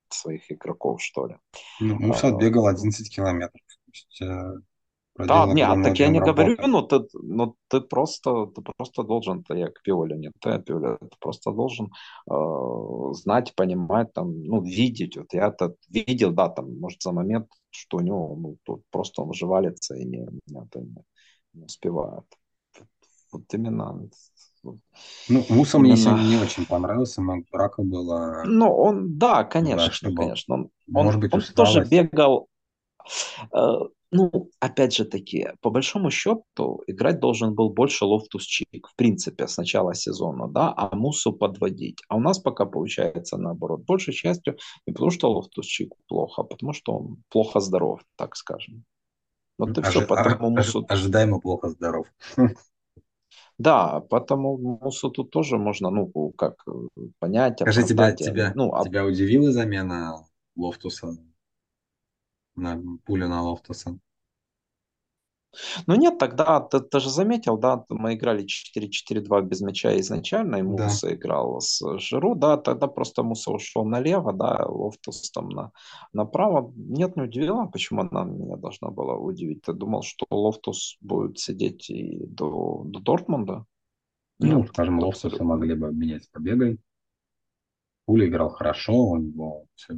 [0.10, 1.36] своих игроков, что ли.
[1.80, 3.62] Ну, Муса а, бегал 11 километров.
[3.86, 4.62] То есть, э,
[5.17, 6.36] да, не, а так я не работу.
[6.36, 10.60] говорю, но ты, но ты просто, ты просто должен, ты я к Пиоле, нет, ты,
[10.60, 11.91] Пиоле, ты просто должен
[12.30, 15.17] э, знать, понимать, там, ну, видеть.
[15.17, 19.21] Вот я это видел, да, там, может, за момент, что у него, ну, тут просто
[19.21, 21.04] он уже валится и не, не, не,
[21.54, 22.26] не успевает.
[23.32, 24.10] Вот именно
[24.63, 28.43] Ну, Муса мне сегодня не очень понравился, много брака было.
[28.45, 30.56] Ну, он, да, конечно, Да, чтобы, конечно.
[30.56, 31.91] Он, может он, быть, он тоже усталость.
[31.91, 32.47] бегал.
[34.12, 39.47] Ну, опять же таки, по большому счету, играть должен был больше Лофтус Чик, в принципе,
[39.47, 42.00] с начала сезона, да, а Мусу подводить.
[42.10, 43.82] А у нас пока получается наоборот.
[43.86, 48.36] Большей частью не потому, что Лофтус Чик плохо, а потому что он плохо здоров, так
[48.36, 48.84] скажем.
[49.58, 50.86] Вот и все, Ожи- потому ожи- Мусу...
[50.89, 52.08] ожидаемо плохо здоров.
[53.58, 56.71] Да, потому Мусу тут тоже можно, ну, как э,
[57.19, 61.15] понять, Скажи, тебя, тебя, Ну, а тебя удивила замена Лофтуса
[62.55, 63.97] на пулю на Лофтуса?
[65.85, 70.61] Ну нет, тогда ты, ты же заметил, да, мы играли 4-4-2 без мяча изначально, и
[70.61, 70.83] Да.
[70.83, 75.71] Муса играл с Жиру, да, тогда просто Муса ушел налево, да, Лофтус там на,
[76.13, 76.71] направо.
[76.75, 79.63] Нет, не удивило, почему она меня должна была удивить.
[79.63, 83.65] Ты думал, что Лофтус будет сидеть и до, до Дортмунда?
[84.39, 86.79] Ну, Нет, скажем, Лофтуса могли бы обменять с Побегой.
[88.05, 89.95] Пуля играл хорошо, у него все,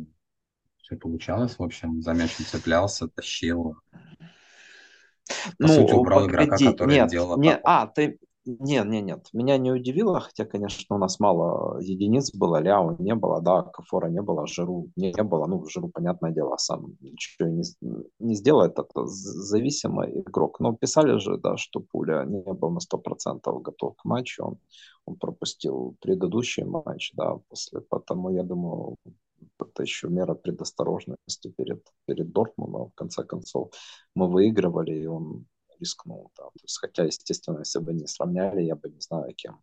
[0.83, 1.57] все получалось.
[1.57, 3.77] В общем, за мячом цеплялся, тащил.
[5.59, 7.61] По сути, Ну, убрал игрока, погоди, который нет, делал не, атаку.
[7.63, 12.57] а, ты, нет, нет, нет, меня не удивило, хотя, конечно, у нас мало единиц было,
[12.61, 16.97] Ляо не было, да, Окафора не было, Жиру не было, ну, Жиру, понятное дело, сам
[16.99, 17.63] ничего не,
[18.19, 23.61] не сделает, это зависимый игрок, но писали же, да, что Пуля не был на 100%
[23.61, 24.57] готов к матчу, он,
[25.05, 28.97] он пропустил предыдущий матч, да, после, потому я думаю,
[29.59, 33.71] это еще мера предосторожности перед, перед Дортмундом, в конце концов,
[34.15, 35.45] мы выигрывали, и он
[35.79, 36.31] рискнул.
[36.37, 36.43] Да.
[36.43, 39.59] То есть, хотя, естественно, если бы не сравняли, я бы не знаю, кем,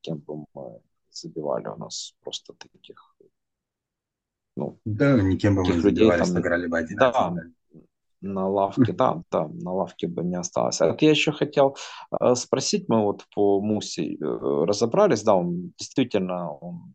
[0.00, 1.68] кем бы мы забивали.
[1.68, 3.16] У нас просто таких,
[4.56, 6.86] ну, Да, никем бы мы забивались, там, сыграли бы 1-1.
[6.98, 7.42] да, да.
[8.20, 10.80] на лавке, да, да, на лавке бы не осталось.
[10.80, 11.76] А вот я еще хотел
[12.20, 16.94] э, спросить, мы вот по Муси э, разобрались, да, он действительно, он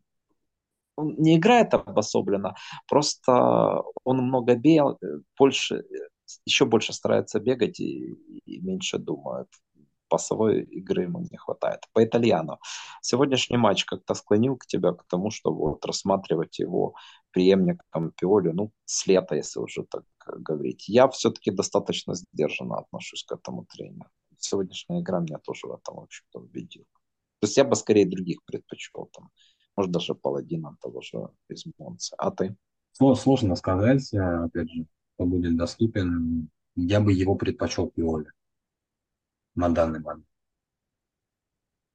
[1.02, 2.54] он не играет обособленно,
[2.88, 5.06] просто он много бегал, э,
[5.38, 5.84] больше,
[6.46, 8.14] еще больше старается бегать и,
[8.46, 9.48] и меньше думает.
[10.08, 11.80] Пасовой игры ему не хватает.
[11.94, 12.58] По итальяну.
[13.00, 16.94] Сегодняшний матч как-то склонил к тебя к тому, чтобы вот рассматривать его
[17.30, 20.86] преемником Пиоли, ну, с лета, если уже так говорить.
[20.86, 24.10] Я все-таки достаточно сдержанно отношусь к этому тренеру.
[24.38, 26.86] Сегодняшняя игра меня тоже в этом, в общем-то, убедила.
[27.40, 29.30] То есть я бы скорее других предпочел там
[29.76, 32.14] может, даже паладина того же Безмонца.
[32.18, 32.56] А ты?
[33.00, 36.48] Сло- Сложно сказать, э, опять же, кто будет доступен.
[36.74, 38.32] Я бы его предпочел Пиоле
[39.54, 40.26] на данный момент.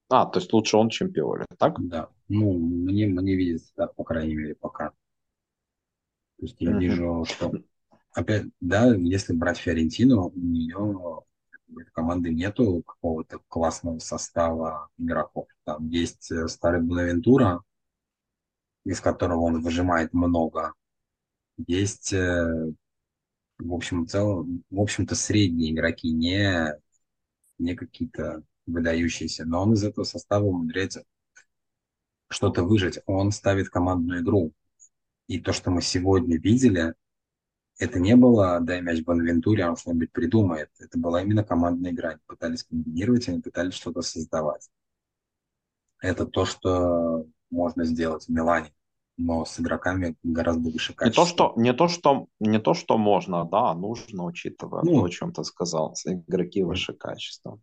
[0.09, 1.75] А, то есть лучше он, чем Пиоли, так?
[1.79, 2.09] Да.
[2.29, 4.91] Ну, мне, мне видится так, по крайней мере, пока.
[6.39, 7.51] То есть я вижу, что
[8.13, 11.23] опять, да, если брать Фиорентину, у нее
[11.93, 15.47] команды нету какого-то классного состава игроков.
[15.63, 17.63] Там есть э, старый Бонавентура,
[18.85, 20.73] из которого он выжимает много.
[21.57, 22.71] Есть, э,
[23.57, 26.73] в общем, целом, в общем-то, средние игроки, не,
[27.57, 31.03] не какие-то выдающиеся, но он из этого состава умудряется
[32.29, 32.99] что-то выжить.
[33.05, 34.53] Он ставит командную игру.
[35.27, 36.93] И то, что мы сегодня видели,
[37.77, 40.69] это не было «дай мяч Бонавентуре, а он что-нибудь придумает».
[40.79, 42.09] Это была именно командная игра.
[42.09, 44.69] Они пытались комбинировать, они пытались что-то создавать.
[45.99, 48.71] Это то, что можно сделать в Милане,
[49.17, 51.25] но с игроками гораздо выше Не то, качества.
[51.25, 55.33] что, не, то, что, не то, что можно, да, нужно, учитывая Ну, то, о чем
[55.33, 57.59] ты сказал, игроки выше качества.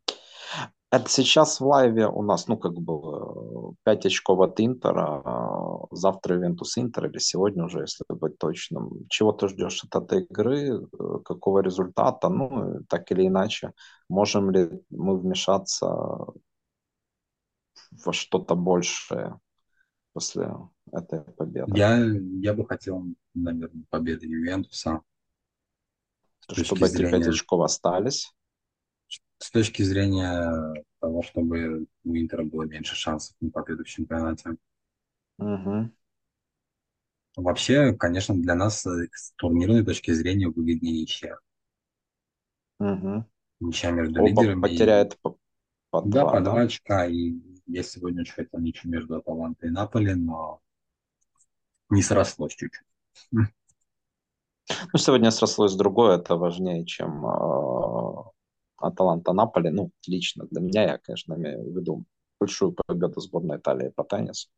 [0.94, 6.36] Это сейчас в лайве у нас, ну, как бы, 5 очков от Интера, а завтра
[6.36, 8.90] Ювентус Интер, или сегодня уже, если быть точным.
[9.08, 10.86] Чего ты ждешь от этой игры,
[11.24, 13.72] какого результата, ну, так или иначе,
[14.08, 15.88] можем ли мы вмешаться
[18.04, 19.40] во что-то большее
[20.12, 20.48] после
[20.92, 21.72] этой победы?
[21.76, 21.98] я,
[22.40, 23.04] я бы хотел,
[23.34, 25.00] наверное, победы Ювентуса
[26.48, 28.32] Чтобы эти 5 зрения, очков остались.
[29.44, 34.56] С точки зрения того, чтобы у Интера было меньше шансов на победу в чемпионате.
[35.36, 35.92] Мгм.
[37.36, 41.36] Вообще, конечно, для нас э, с турнирной точки зрения выгоднее ничья.
[42.78, 43.26] Мгм.
[43.60, 44.62] Ничья между Оба лидерами.
[44.62, 45.36] потеряют по,
[45.90, 46.50] по Да, два, по да?
[46.52, 47.06] два очка.
[47.06, 47.34] И
[47.66, 50.62] я сегодня очень хотел ничью между Аталантой и Наполи, но
[51.90, 52.86] не срослось чуть-чуть.
[54.94, 58.33] Ну, сегодня срослось другое, это важнее, чем э,
[58.86, 59.70] Аталанта Наполи.
[59.70, 62.04] Ну, лично для меня, я, конечно, имею в виду
[62.40, 64.48] большую победу сборной Италии по теннису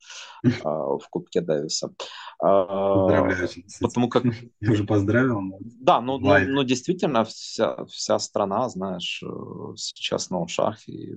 [0.44, 1.94] э, в Кубке Дэвиса.
[2.42, 3.48] Э, Поздравляю
[3.80, 4.24] потому как,
[4.60, 10.30] Я уже поздравил, но да, ну, ну, ну, действительно, вся, вся страна, знаешь, э, сейчас
[10.30, 11.14] на ушах, и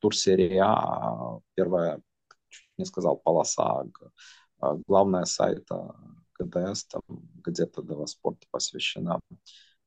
[0.00, 2.00] тур серии А, первая,
[2.48, 3.84] чуть не сказал, полоса,
[4.86, 5.94] главная сайта
[6.38, 7.02] ГДС, там
[7.44, 9.20] где-то Дева Спорт посвящена,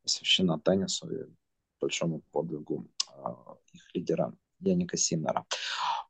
[0.01, 1.25] посвящена теннису и
[1.83, 2.87] большому подвигу
[3.73, 5.45] их лидера Яника Синнера.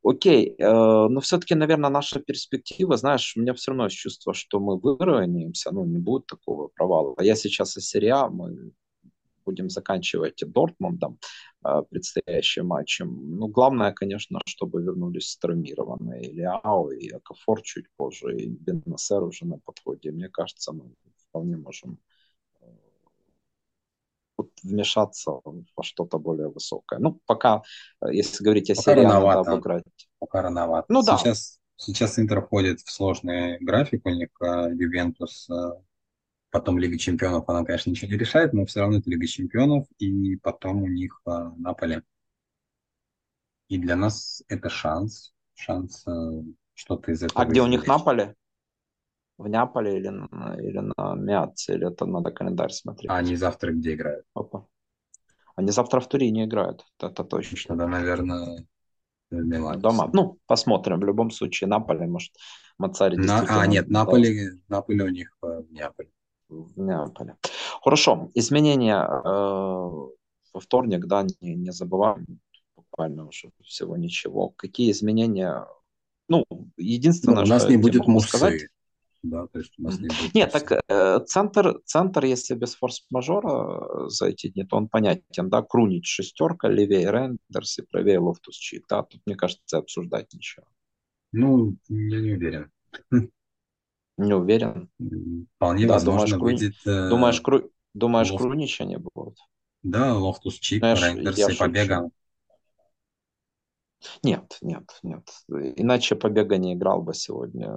[0.04, 4.60] Окей, э, но все-таки, наверное, наша перспектива, знаешь, у меня все равно есть чувство, что
[4.60, 7.16] мы выровняемся, ну, не будет такого провала.
[7.18, 8.74] А я сейчас из серии а, мы
[9.46, 11.20] будем заканчивать Дортмундом
[11.66, 13.38] э, предстоящим матчем.
[13.40, 19.58] Ну, главное, конечно, чтобы вернулись травмированные Ляо и Акафор чуть позже, и Беннасер уже на
[19.58, 20.12] подходе.
[20.12, 20.94] Мне кажется, мы
[21.30, 21.98] вполне можем
[24.64, 27.00] вмешаться во что-то более высокое.
[27.00, 27.64] Ну, пока,
[28.02, 29.84] э, если говорить о серии, надо обыграть.
[30.20, 30.86] Пока рановато.
[30.90, 31.18] Ну, да.
[31.18, 35.50] Сейчас, сейчас Интер входит в сложный график, у них Ювентус
[36.54, 40.36] Потом Лига Чемпионов, она, конечно, ничего не решает, но все равно это Лига Чемпионов, и
[40.36, 42.04] потом у них а, Наполе.
[43.70, 46.44] И для нас это шанс, шанс а,
[46.76, 47.42] что-то из этого.
[47.42, 48.36] А где у них Наполе?
[49.38, 50.08] В Неаполе или,
[50.62, 53.10] или на Миаце, или это надо календарь смотреть?
[53.10, 54.26] А они завтра где играют?
[54.34, 54.68] Опа.
[55.56, 57.68] Они завтра в Турине играют, это точно.
[57.68, 58.66] Тогда, наверное,
[59.32, 59.80] Милан.
[59.80, 60.10] Дома.
[60.14, 61.00] Ну, посмотрим.
[61.00, 62.32] В любом случае, Наполе, может,
[62.78, 63.46] Маццарри На...
[63.50, 66.10] А, нет, Наполе, Наполе у них в Неаполе
[66.54, 67.36] в Неаполе.
[67.82, 69.30] Хорошо, изменения э,
[70.54, 72.40] во вторник, да, не, не забываем,
[72.76, 74.50] буквально уже всего ничего.
[74.50, 75.68] Какие изменения?
[76.28, 76.46] Ну,
[76.78, 78.28] единственное, ну, у нас не будет Мусы.
[78.30, 78.68] Сказать,
[79.24, 84.10] да, то есть у нас не будет Нет, так э, центр, центр, если без форс-мажора
[84.10, 89.22] зайти, нет, он понятен, да, Крунич шестерка, левее Рендерс и правее Лофтус Чик, да, тут,
[89.26, 90.66] мне кажется, обсуждать ничего.
[91.32, 92.72] Ну, я не уверен.
[94.18, 94.90] Не уверен.
[95.56, 96.76] Вполне да, возможно думаешь, выйдет...
[96.86, 97.72] Э, думаешь, Кру...
[97.94, 98.42] думаешь Лоф...
[98.42, 99.38] Крунича не будет?
[99.84, 102.10] Да, Лофтус Чик, Рейндерс и Побега.
[104.22, 105.28] Нет, нет, нет.
[105.48, 107.72] Иначе Побега не играл бы сегодня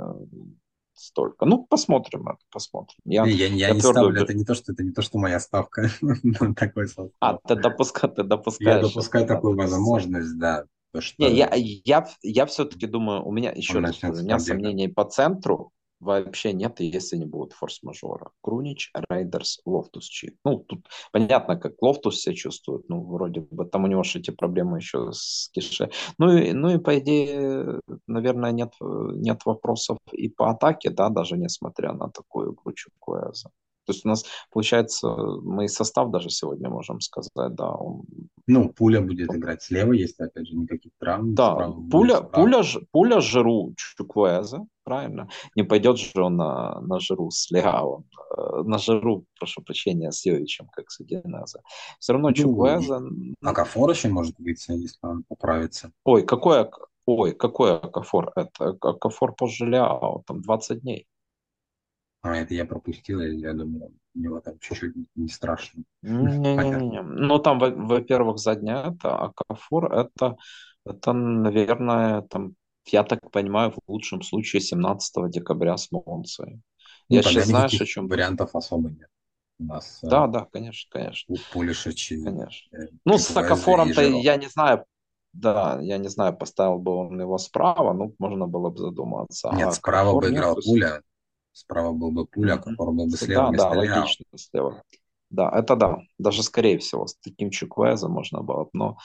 [0.96, 1.46] столько.
[1.46, 2.98] Ну, посмотрим это, посмотрим.
[3.04, 5.40] Я, я, я, я не ставлю, это не то, что это не то, что моя
[5.40, 5.90] ставка
[6.56, 7.10] такой состав.
[7.20, 8.82] А, ты, допуска, ты допускаешь.
[8.82, 10.64] Я допускаю такую возможность, да.
[10.92, 11.22] То, что...
[11.22, 15.72] Не, я, я, я все-таки думаю, у меня еще раз, у меня сомнений по центру,
[16.00, 18.30] вообще нет, если не будет форс-мажора.
[18.42, 20.36] Крунич, Рейндерс, Лофтус Чик.
[20.44, 24.30] Ну, тут понятно, как Лофтус себя чувствует, ну, вроде бы, там у него же эти
[24.30, 25.90] проблемы еще с Кише.
[26.18, 31.36] Ну и, ну и по идее, наверное, нет, нет вопросов и по атаке, да, даже
[31.36, 33.50] несмотря на такую игру Чукуэза.
[33.86, 37.70] То есть у нас, получается, мы состав даже сегодня можем сказать, да.
[37.70, 38.02] Он...
[38.46, 39.36] Ну, пуля будет он...
[39.36, 41.34] играть слева, если, опять же, никаких травм.
[41.34, 45.28] Да, пуля, пуля, пуля Жиру Чуквеза, правильно?
[45.54, 48.02] Не пойдет же он на, на Жиру с Легао,
[48.36, 51.62] э, на Жиру, прошу прощения, с Йовичем, как с Удинеза.
[52.00, 53.02] Все равно ну, Чуквеза...
[53.42, 55.92] А Кафор еще может быть, если он поправится.
[56.04, 56.68] Ой, какой,
[57.06, 58.32] ой, какой Акафор?
[58.34, 61.06] Это Акафор позже Леао, там 20 дней.
[62.26, 65.84] А, это я пропустил, я думаю, у него там чуть-чуть не страшно.
[66.02, 67.02] Не-не-не.
[67.02, 70.36] Ну, там, во-первых, задняя это, а Кафур это,
[70.84, 72.54] это, наверное, там,
[72.86, 76.62] я так понимаю, в лучшем случае 17 декабря с Монцией.
[77.08, 78.08] Ну, я сейчас знаешь, о чем...
[78.08, 79.08] Вариантов особо нет.
[79.58, 81.34] У нас, да, э, да, конечно, конечно.
[81.34, 82.22] У Пулишичи.
[82.22, 82.76] Конечно.
[82.76, 84.84] Э, ну, с Акафором-то я не знаю,
[85.32, 89.50] да, я не знаю, поставил бы он его справа, ну, можно было бы задуматься.
[89.54, 91.02] Нет, а справа бы играл Пуля,
[91.56, 94.82] Справа был бы пуля, который был бы слева Да, да, логично, слева.
[95.30, 96.00] Да, это да.
[96.18, 98.68] Даже скорее всего с таким Чуквезом можно было.
[98.74, 98.98] Но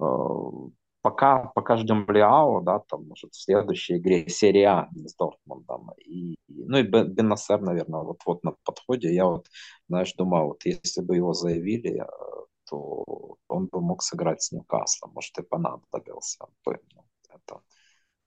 [0.00, 5.92] э, пока, пока ждем Лиао, да, там, может, в следующей игре серия А с Дортмундом.
[6.04, 9.14] И, ну и Беннасер, наверное, вот-вот на подходе.
[9.14, 9.46] Я вот,
[9.88, 12.06] знаешь, думаю, вот если бы его заявили, э,
[12.68, 15.12] то он бы мог сыграть с Ньюкаслом.
[15.14, 16.80] Может, и понадобился бы.
[16.96, 17.60] Ну, это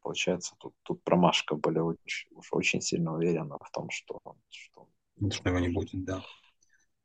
[0.05, 4.87] получается, тут, тут промашка были очень, уж очень сильно уверены в том, что, что,
[5.31, 6.21] что его не будет, да.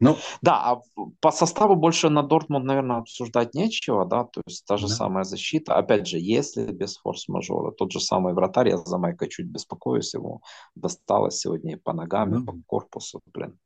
[0.00, 0.80] Ну, да, а
[1.20, 4.94] по составу больше на Дортмунд, наверное, обсуждать нечего, да, то есть та же да.
[4.94, 5.76] самая защита.
[5.76, 10.42] Опять же, если без форс-мажора, тот же самый вратарь, я за Майка чуть беспокоюсь, ему
[10.74, 13.58] досталось сегодня и по ногам, и по корпусу, блин.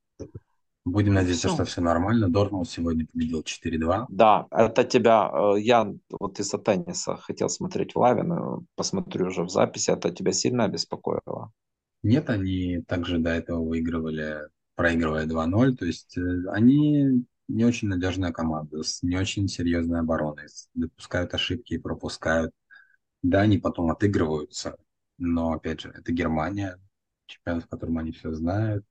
[0.84, 1.56] Будем надеяться, все.
[1.56, 2.28] что все нормально.
[2.28, 4.06] Дортмунд сегодня победил 4-2.
[4.10, 9.44] Да, это тебя, э, я вот из-за тенниса хотел смотреть в лаве, но посмотрю уже
[9.44, 11.52] в записи, это тебя сильно обеспокоило?
[12.02, 14.40] Нет, они также до этого выигрывали,
[14.74, 20.48] проигрывая 2-0, то есть э, они не очень надежная команда, с не очень серьезной обороной,
[20.74, 22.52] допускают ошибки и пропускают.
[23.22, 24.76] Да, они потом отыгрываются,
[25.16, 26.78] но, опять же, это Германия,
[27.24, 28.84] чемпионат, в котором они все знают,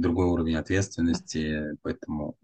[0.00, 2.36] другой уровень ответственности, поэтому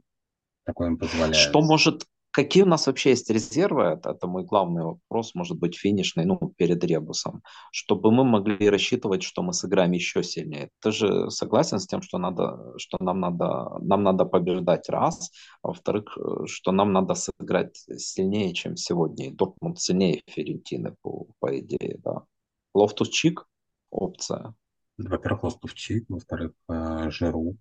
[0.64, 1.36] такое им позволяет.
[1.36, 3.98] Что может, Какие у нас вообще есть резервы?
[4.04, 7.42] Это, мой главный вопрос, может быть, финишный, ну, перед ребусом,
[7.72, 10.68] чтобы мы могли рассчитывать, что мы сыграем еще сильнее.
[10.82, 15.30] Ты же согласен с тем, что, надо, что нам, надо, нам надо побеждать раз,
[15.62, 19.28] а во-вторых, э, что нам надо сыграть сильнее, чем сегодня.
[19.28, 22.24] И Дортмунд сильнее Фиорентины, по, по идее, да.
[22.74, 23.46] Лофтус-Чик
[23.90, 24.54] опция.
[24.98, 27.56] Во-первых, Лофтус-Чик, во-вторых, э, Жиру,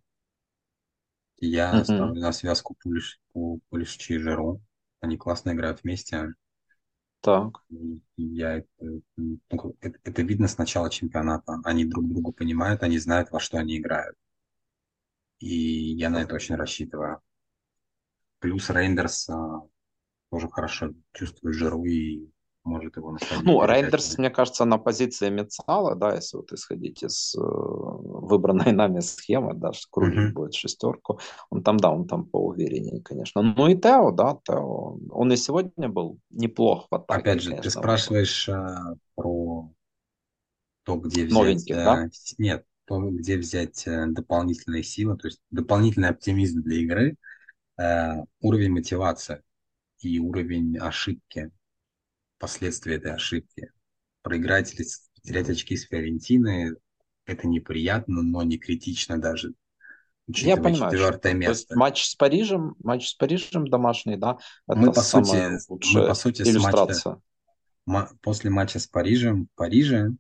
[1.40, 1.86] я Мгм.
[1.86, 4.62] ставлю на связку Пулиш, Пу- Пулишчи и Жиру.
[5.00, 6.34] Они классно играют вместе.
[7.22, 7.64] Так.
[7.70, 8.68] И Я это,
[9.18, 11.60] ну, как- это, это видно с начала чемпионата.
[11.64, 14.16] Они друг друга понимают, они знают, во что они играют.
[15.40, 17.22] И я на это очень рассчитываю.
[18.40, 19.62] Плюс Рейндерс а,
[20.32, 22.30] тоже хорошо чувствует Жиру и
[22.66, 27.34] может его насадить Ну, Рейндерс, мне кажется, на позиции Мецала, да, если вот исходить из
[27.36, 30.32] э, выбранной нами схемы, да, Крулич Мгм.
[30.32, 33.42] будет шестерку, он там, да, он там поувереннее, конечно.
[33.42, 37.72] Ну и Тео, да, Тео, он и сегодня был неплох в атаке, Опять же, ты
[37.72, 37.72] конечно.
[37.72, 39.72] спрашиваешь а, про
[40.84, 41.70] то, где взять...
[41.70, 42.06] Новеньких, да?
[42.06, 47.18] э, с- Нет, то, где взять э, дополнительные силы, то есть дополнительный оптимизм для игры,
[47.80, 49.44] э, уровень мотивации
[50.02, 51.52] и уровень ошибки,
[52.46, 53.72] последствия этой ошибки.
[54.22, 54.86] Проиграть или
[55.16, 56.76] потерять очки с Фиорентины,
[57.26, 59.54] это неприятно, но не критично даже, Я
[60.28, 61.76] учитывая понимаю, что четвертое то есть место.
[61.76, 64.38] матч с Парижем, матч с Парижем домашний, да,
[64.68, 65.38] Мы, это по сути,
[65.94, 67.22] мы, по сути, с матча, иллюстрация.
[67.86, 70.12] ма- после матча с Парижем, в Париже,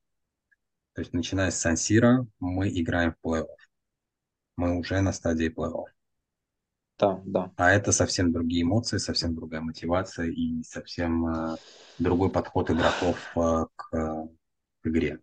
[0.94, 3.48] то есть начиная с Сан-Сиро, мы играем в плей-офф.
[4.58, 5.86] Мы уже на стадии плей-офф.
[6.98, 7.52] Да, да.
[7.58, 11.56] А это совсем другие эмоции, совсем другая мотивация и совсем э,
[12.00, 14.28] другой подход игроков э, к, э,
[14.82, 15.20] к игре.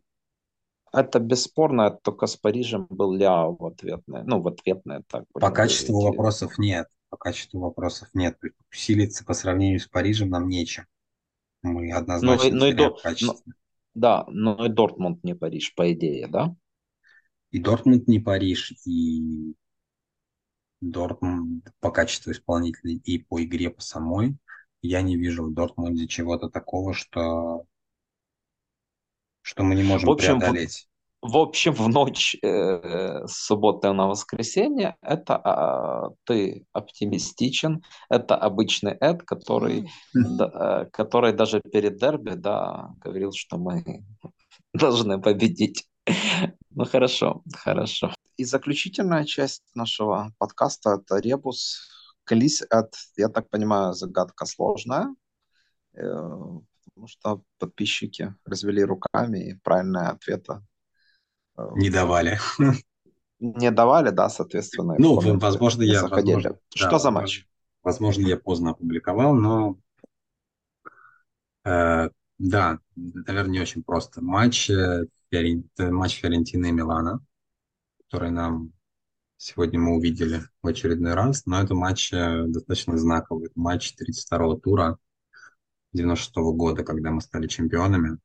[0.92, 6.00] Это бесспорно, только с Парижем был Ляо в ответное, ну, в ответное, так По качеству
[6.00, 6.18] говорить.
[6.18, 6.88] вопросов нет.
[7.08, 8.38] По качеству вопросов нет.
[8.70, 10.84] Усилиться по сравнению с Парижем нам нечем.
[11.62, 13.34] Мы Ну, и, однозначно ну и теряем до, в ну,
[13.94, 16.54] да, но и Дортмунд не Париж, по идее, да?
[17.50, 19.54] И Дортмунд не Париж, и
[20.82, 24.36] Дортмунд по качеству исполнителей и по игре по самой.
[24.82, 27.64] Я не вижу в Дортмунде чего-то такого, что,
[29.42, 30.88] что мы не В можем общем, в, преодолеть.
[31.22, 38.96] в общем, в ночь э, с субботы на воскресенье это а, ты оптимистичен, это обычный
[39.00, 44.04] Эд, который, да, э, который даже перед дерби, да, говорил, что мы
[44.74, 45.86] должны победить.
[46.74, 48.14] Ну хорошо, хорошо.
[48.36, 51.88] И заключительная часть нашего подкаста это ребус.
[52.24, 55.14] Колись, это, я так понимаю, загадка сложная,
[55.94, 60.62] э, потому что подписчики развели руками и правильные ответы
[61.58, 62.38] э, Не давали.
[63.40, 66.34] не давали, да, соответственно, Ну, возможно, я, заходили.
[66.34, 67.46] возможно, Что да, за матч?
[67.82, 69.76] возможно, я поздно опубликовал, но
[71.64, 72.08] э,
[72.38, 74.22] да, наверное, не очень просто.
[74.22, 74.70] Матч,
[75.32, 77.24] э, матч Фиорентины и Милана,
[77.98, 78.72] который нам
[79.36, 83.50] сегодня мы увидели в очередной раз, но это матч э, достаточно знаковый.
[83.54, 84.98] Матч 32-го тура
[85.96, 88.18] 96-го года, когда мы стали чемпионами.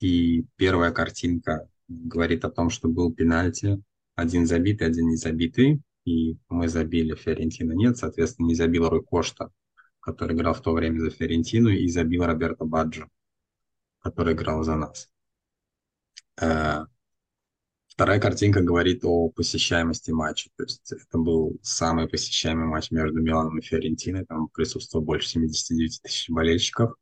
[0.00, 3.82] И первая картинка говорит о том, что был пенальти,
[4.14, 9.50] один забитый, один не забитый, и мы забили, Фиорентина нет, соответственно, не забил Рой Кошта,
[10.00, 13.08] который играл в то время за Фиорентину, и забил Роберто Баджо,
[14.00, 15.10] который играл за нас.
[16.40, 16.86] Э,
[17.96, 20.50] Вторая картинка говорит о посещаемости матча.
[20.58, 24.26] То есть это был самый посещаемый матч между Миланом и Фиорентиной.
[24.26, 26.92] Там присутствовало больше 79 тысяч болельщиков.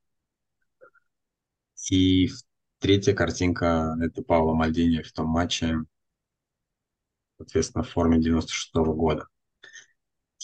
[1.91, 2.30] И
[2.78, 5.78] третья картинка– это Пауло Мальдини в том матче,
[7.39, 9.26] соответственно, в форме 96 года.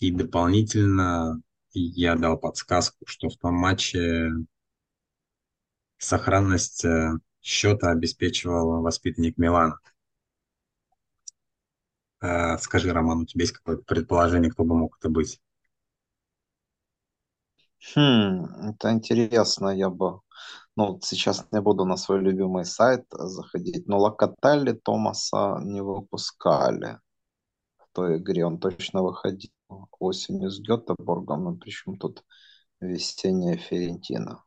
[0.00, 1.40] И дополнительно
[1.72, 4.30] я дал подсказку, что в том матче
[5.96, 7.12] сохранность э,
[7.42, 9.78] счета обеспечивал воспитанник Милана.
[12.22, 15.40] Э, Скажи, Роман, у тебя есть какое-то предположение, кто бы мог это быть?
[17.94, 20.20] Хм, это интересно, я бы...
[20.76, 26.98] Ну, сейчас не буду на свой любимый сайт заходить, но Локотелли Томаса не выпускали
[27.78, 28.46] в той игре.
[28.46, 29.52] Он точно выходил
[30.00, 32.24] осенью с Гетеборгом, но причем тут
[32.80, 34.44] весенняя Ферентина.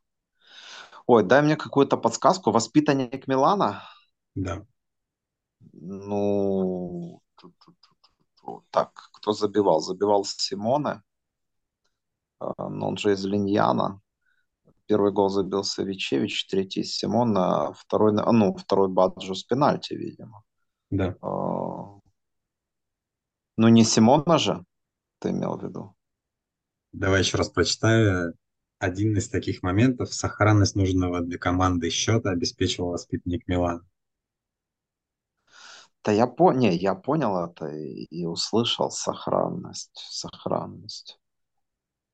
[1.06, 2.50] Ой, дай мне какую-то подсказку.
[2.50, 3.82] Воспитанник Милана?
[4.34, 4.66] Да.
[5.72, 7.20] Ну,
[8.70, 9.80] так, кто забивал?
[9.80, 11.02] Забивал Симоне,
[12.38, 14.00] а, но он же из Линьяна.
[14.86, 20.42] Первый гол забил Савичевич, третий Симона, второй, ну, второй Баджо с пенальти, видимо.
[20.90, 21.16] Да.
[21.22, 21.98] А,
[23.56, 24.64] Ну, не Симона же,
[25.20, 25.94] ты имел в виду?
[26.92, 28.34] Давай еще раз прочитаю.
[28.84, 30.12] Один из таких моментов.
[30.12, 33.82] Сохранность нужного для команды счета обеспечивал воспитанник Милана.
[36.04, 36.52] Да я, по...
[36.52, 41.18] не, я понял это и, и услышал сохранность, сохранность.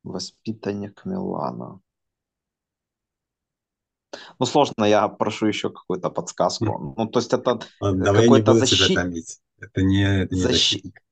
[0.05, 1.81] Воспитанник Милана.
[4.39, 6.95] Ну, сложно, я прошу еще какую-то подсказку.
[6.97, 8.87] Ну, то есть это Давай я не буду защит...
[8.87, 9.41] тебя томить.
[9.59, 10.53] Это не, это не Защ...
[10.53, 11.03] защитник.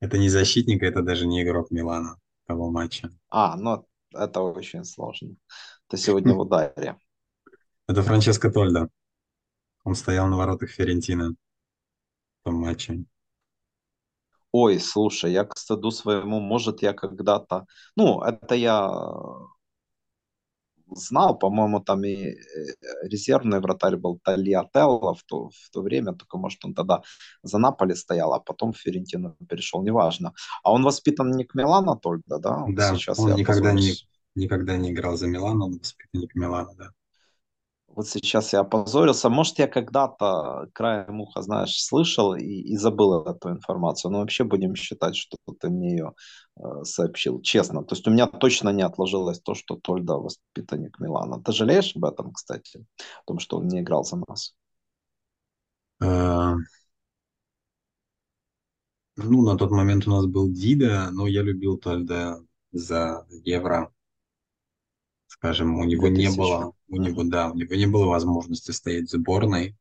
[0.00, 2.18] Это не защитник, это даже не игрок Милана
[2.48, 3.10] того матча.
[3.28, 5.36] А, ну это очень сложно.
[5.88, 6.98] Это сегодня в ударе.
[7.88, 8.88] Это Франческо Тольда.
[9.84, 13.04] Он стоял на воротах Ферентина в том матче.
[14.52, 17.66] Ой, слушай, я к стыду своему, может, я когда-то...
[17.96, 18.86] Ну, это я
[20.96, 22.36] знал, по-моему, там и э,
[23.02, 27.02] резервный вратарь был Тальятелло в то, в то время, только, может, он тогда
[27.42, 30.34] за Наполи стоял, а потом в Ферентину перешел, неважно.
[30.62, 32.64] А он воспитан не к Милану только, да?
[32.68, 33.94] Да, Сейчас он никогда не,
[34.34, 36.90] никогда не играл за Милан, он воспитанник Милана, да
[37.94, 39.28] вот сейчас я опозорился.
[39.28, 44.10] Может, я когда-то краем уха, знаешь, слышал и, и забыл эту информацию.
[44.10, 46.12] Но вообще будем считать, что ты мне ее
[46.56, 47.40] э, сообщил.
[47.42, 47.84] Честно.
[47.84, 51.42] То есть у меня точно не отложилось то, что Тольда воспитанник Милана.
[51.42, 52.84] Ты жалеешь об этом, кстати?
[53.22, 54.54] О том, что он не играл за нас?
[56.00, 56.56] А...
[59.16, 62.40] Ну, на тот момент у нас был Дида, но я любил Тольда
[62.72, 63.92] за Евро
[65.32, 69.12] скажем, у него не было, у него, да, у него не было возможности стоять в
[69.12, 69.74] сборной,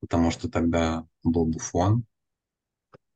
[0.00, 2.04] потому что тогда был Буфон.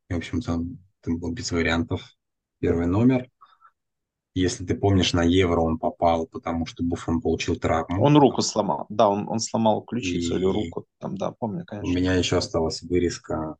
[0.09, 0.65] И, в общем-то,
[1.03, 2.17] там был без вариантов
[2.61, 3.29] первый номер.
[4.35, 8.03] Если ты помнишь, на Евро он попал, потому что Буфон получил травму.
[8.03, 8.87] Он руку сломал.
[8.89, 10.39] Да, он, он сломал ключицу и...
[10.39, 10.87] или руку.
[10.99, 11.91] Там, да, помню, конечно.
[11.91, 13.57] У меня еще осталась вырезка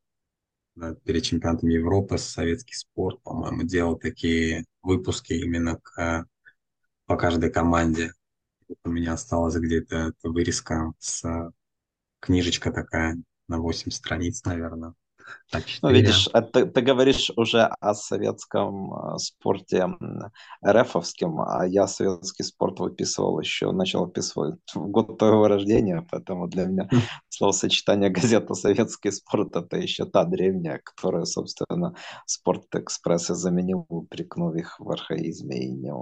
[0.75, 6.27] да, перед чемпионатом Европы советский спорт, по-моему, делал такие выпуски именно к
[7.07, 8.13] по каждой команде.
[8.85, 11.53] У меня осталась где-то вырезка с
[12.21, 13.17] книжечка такая
[13.49, 14.95] на 8 страниц, наверное.
[15.83, 19.87] Ну, видишь, ты, ты говоришь уже о советском э, спорте
[20.67, 26.65] РФовском, а я советский спорт выписывал еще, начал выписывать в год твоего рождения, поэтому для
[26.65, 26.97] меня хм.
[27.29, 31.95] словосочетание газета «Советский спорт»— это еще та древняя, которая, собственно,
[32.27, 35.93] «Спорт-экспресс» и заменил, упрекнув их в архаизме и не,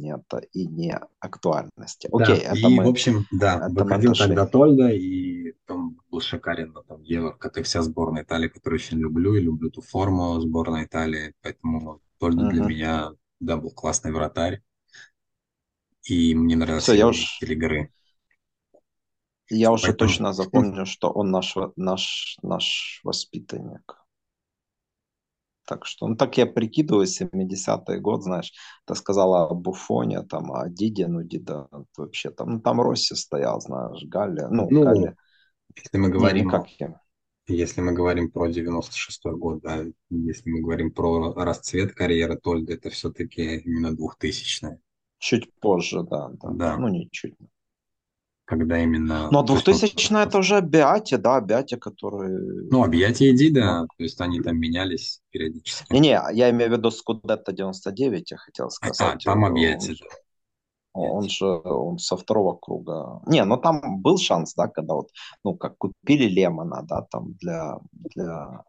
[0.00, 2.08] нет, и не актуальности.
[2.12, 6.72] Окей, да, это и, мы, в общем, да, выходил тогда Тольда, и там был шикарен,
[6.72, 7.02] но там
[7.64, 12.50] вся сборная Италии, которую очень люблю, и люблю ту форму сборной Италии, поэтому Тольда uh-huh.
[12.50, 13.10] для меня,
[13.40, 14.62] да, был классный вратарь,
[16.04, 17.16] и мне нравился Все, я уж...
[17.16, 17.90] стиль игры.
[19.50, 20.08] Я уже Поэтому...
[20.08, 23.96] точно запомню, что он наш, наш, наш воспитанник.
[25.66, 28.52] Так что, ну так я прикидываю, 70-й год, знаешь,
[28.86, 33.60] ты сказала о Буфоне, там, о Диде, ну Дида вообще там, ну там Росси стоял,
[33.60, 35.16] знаешь, Галли, ну, ну Галли.
[35.76, 36.86] Если мы говорим, не,
[37.48, 42.74] не если мы говорим про 96-й год, да, если мы говорим про расцвет карьеры Тольда,
[42.74, 44.78] это все-таки именно 2000-е.
[45.18, 46.76] Чуть позже, да, да, да.
[46.76, 47.34] ну не чуть
[48.44, 49.30] когда именно...
[49.30, 52.68] Ну, а 2000 это уже Биати, да, Биати, который...
[52.70, 55.92] Ну, а Биати и Дида, то есть они там менялись периодически.
[55.92, 59.00] Не-не, я имею в виду Скудетто 99, я хотел сказать.
[59.00, 60.06] А, там Абьяти, да.
[60.94, 63.20] Он же он со второго круга.
[63.26, 65.10] Не, ну там был шанс, да, когда вот,
[65.44, 68.62] ну, как купили Лемона, да, там для, для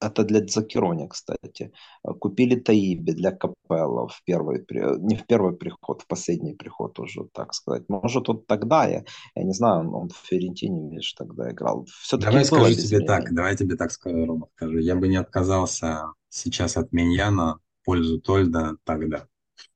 [0.00, 1.72] это для Дзакирони, кстати.
[2.20, 4.64] Купили Таиби для Капелла в первый,
[5.00, 7.88] не в первый приход, в последний приход уже, так сказать.
[7.88, 9.04] Может, вот тогда, я,
[9.34, 11.84] я не знаю, он в Ферентине, видишь, тогда играл.
[12.02, 14.78] Все-таки Давай скажу тебе так, давай тебе так скажу, Рома, скажу.
[14.78, 19.26] Я бы не отказался сейчас от Миньяна в пользу Тольда тогда.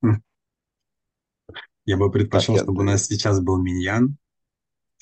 [1.85, 4.17] Я бы предпочел, чтобы у нас сейчас был Миньян,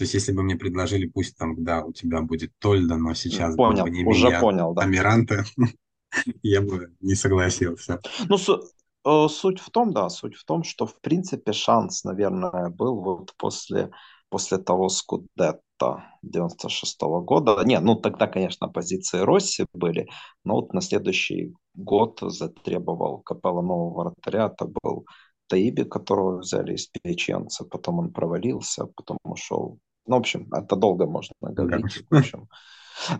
[0.00, 3.54] то есть, если бы мне предложили, пусть там, да, у тебя будет Тольда, но сейчас
[3.54, 4.80] понял, бы не уже меня, понял, да.
[4.80, 5.44] Амиранта,
[6.42, 8.00] я бы не согласился.
[8.26, 13.02] Ну, э, суть в том, да, суть в том, что, в принципе, шанс, наверное, был
[13.02, 13.90] вот после,
[14.30, 17.62] после того Скудетта 96 -го года.
[17.66, 20.08] Не, ну, тогда, конечно, позиции Росси были,
[20.44, 25.04] но вот на следующий год затребовал Капелла нового вратаря, это был
[25.50, 31.06] Таиби, которого взяли из печенца, потом он провалился, потом ушел ну, в общем, это долго
[31.06, 32.04] можно говорить.
[32.10, 32.48] В общем.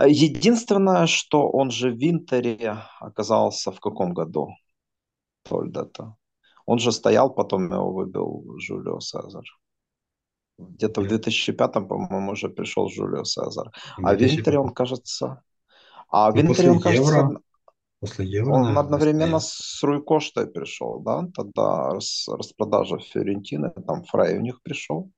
[0.04, 4.48] Единственное, что он же в Винтере оказался в каком году?
[5.42, 6.16] Тольдата.
[6.66, 9.44] Он же стоял, потом его выбил Жулио Сезар.
[10.58, 13.70] Где-то в 2005-м, по-моему, уже пришел Жулио Сезар.
[14.02, 15.42] А в Винтере он, кажется...
[16.08, 17.28] А в ну, Винтере он, кажется...
[18.00, 19.42] После Евро, Он наверное, одновременно стоит.
[19.42, 21.28] с Руй Коштой пришел, да?
[21.34, 25.10] Тогда рас- распродажа Фиорентины, там Фрей у них пришел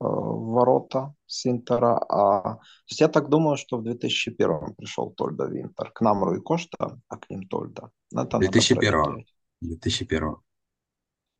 [0.00, 1.98] э, в ворота с Интера.
[1.98, 2.60] А, то
[2.90, 5.90] есть я так думаю, что в 2001 пришел Тольда в Интер.
[5.92, 7.90] К нам Руй Кошта, а к ним Тольда.
[8.12, 9.02] Но Это надо 2001.
[9.04, 9.34] проверять.
[9.60, 10.36] 2001.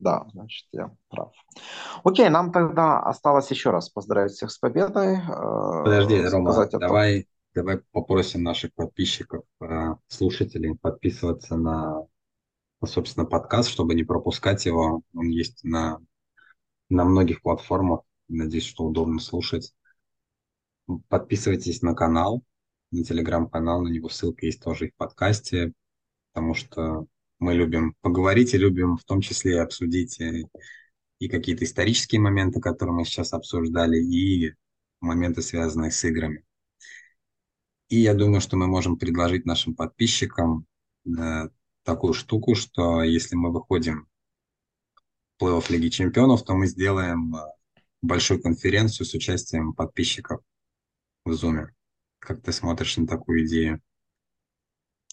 [0.00, 1.32] Да, значит, я прав.
[2.04, 5.16] Окей, нам тогда осталось еще раз поздравить всех с победой.
[5.16, 7.26] э, Подожди, Рома, давай,
[7.58, 12.06] давай попросим наших подписчиков, э, слушателей подписываться на,
[12.84, 15.02] собственно, подкаст, чтобы не пропускать его.
[15.12, 15.98] Он есть на,
[16.88, 18.02] на многих платформах.
[18.28, 19.74] Надеюсь, что удобно слушать.
[21.08, 22.44] Подписывайтесь на канал,
[22.92, 25.72] на телеграм-канал, на него ссылка есть тоже и в подкасте,
[26.32, 27.06] потому что
[27.40, 30.46] мы любим поговорить и любим в том числе обсудить и,
[31.18, 34.54] и какие-то исторические моменты, которые мы сейчас обсуждали, и
[35.00, 36.44] моменты, связанные с играми.
[37.88, 40.66] И я думаю, что мы можем предложить нашим подписчикам
[41.06, 41.48] э,
[41.82, 44.08] такую штуку, что если мы выходим
[45.38, 47.40] в плей-офф Лиги Чемпионов, то мы сделаем э,
[48.02, 50.42] большую конференцию с участием подписчиков
[51.24, 51.68] в Zoom.
[52.18, 53.80] Как ты смотришь на такую идею?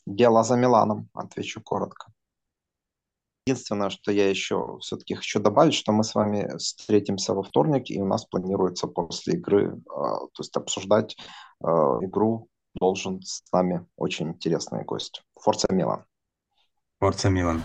[0.06, 2.12] дело за Миланом, отвечу коротко.
[3.48, 8.02] Единственное, что я еще все-таки хочу добавить, что мы с вами встретимся во вторник, и
[8.02, 11.16] у нас планируется после игры, э, то есть обсуждать
[11.62, 15.24] игру должен с нами очень интересный гость.
[15.40, 16.06] Форца Милан.
[17.00, 17.64] Форца Милан.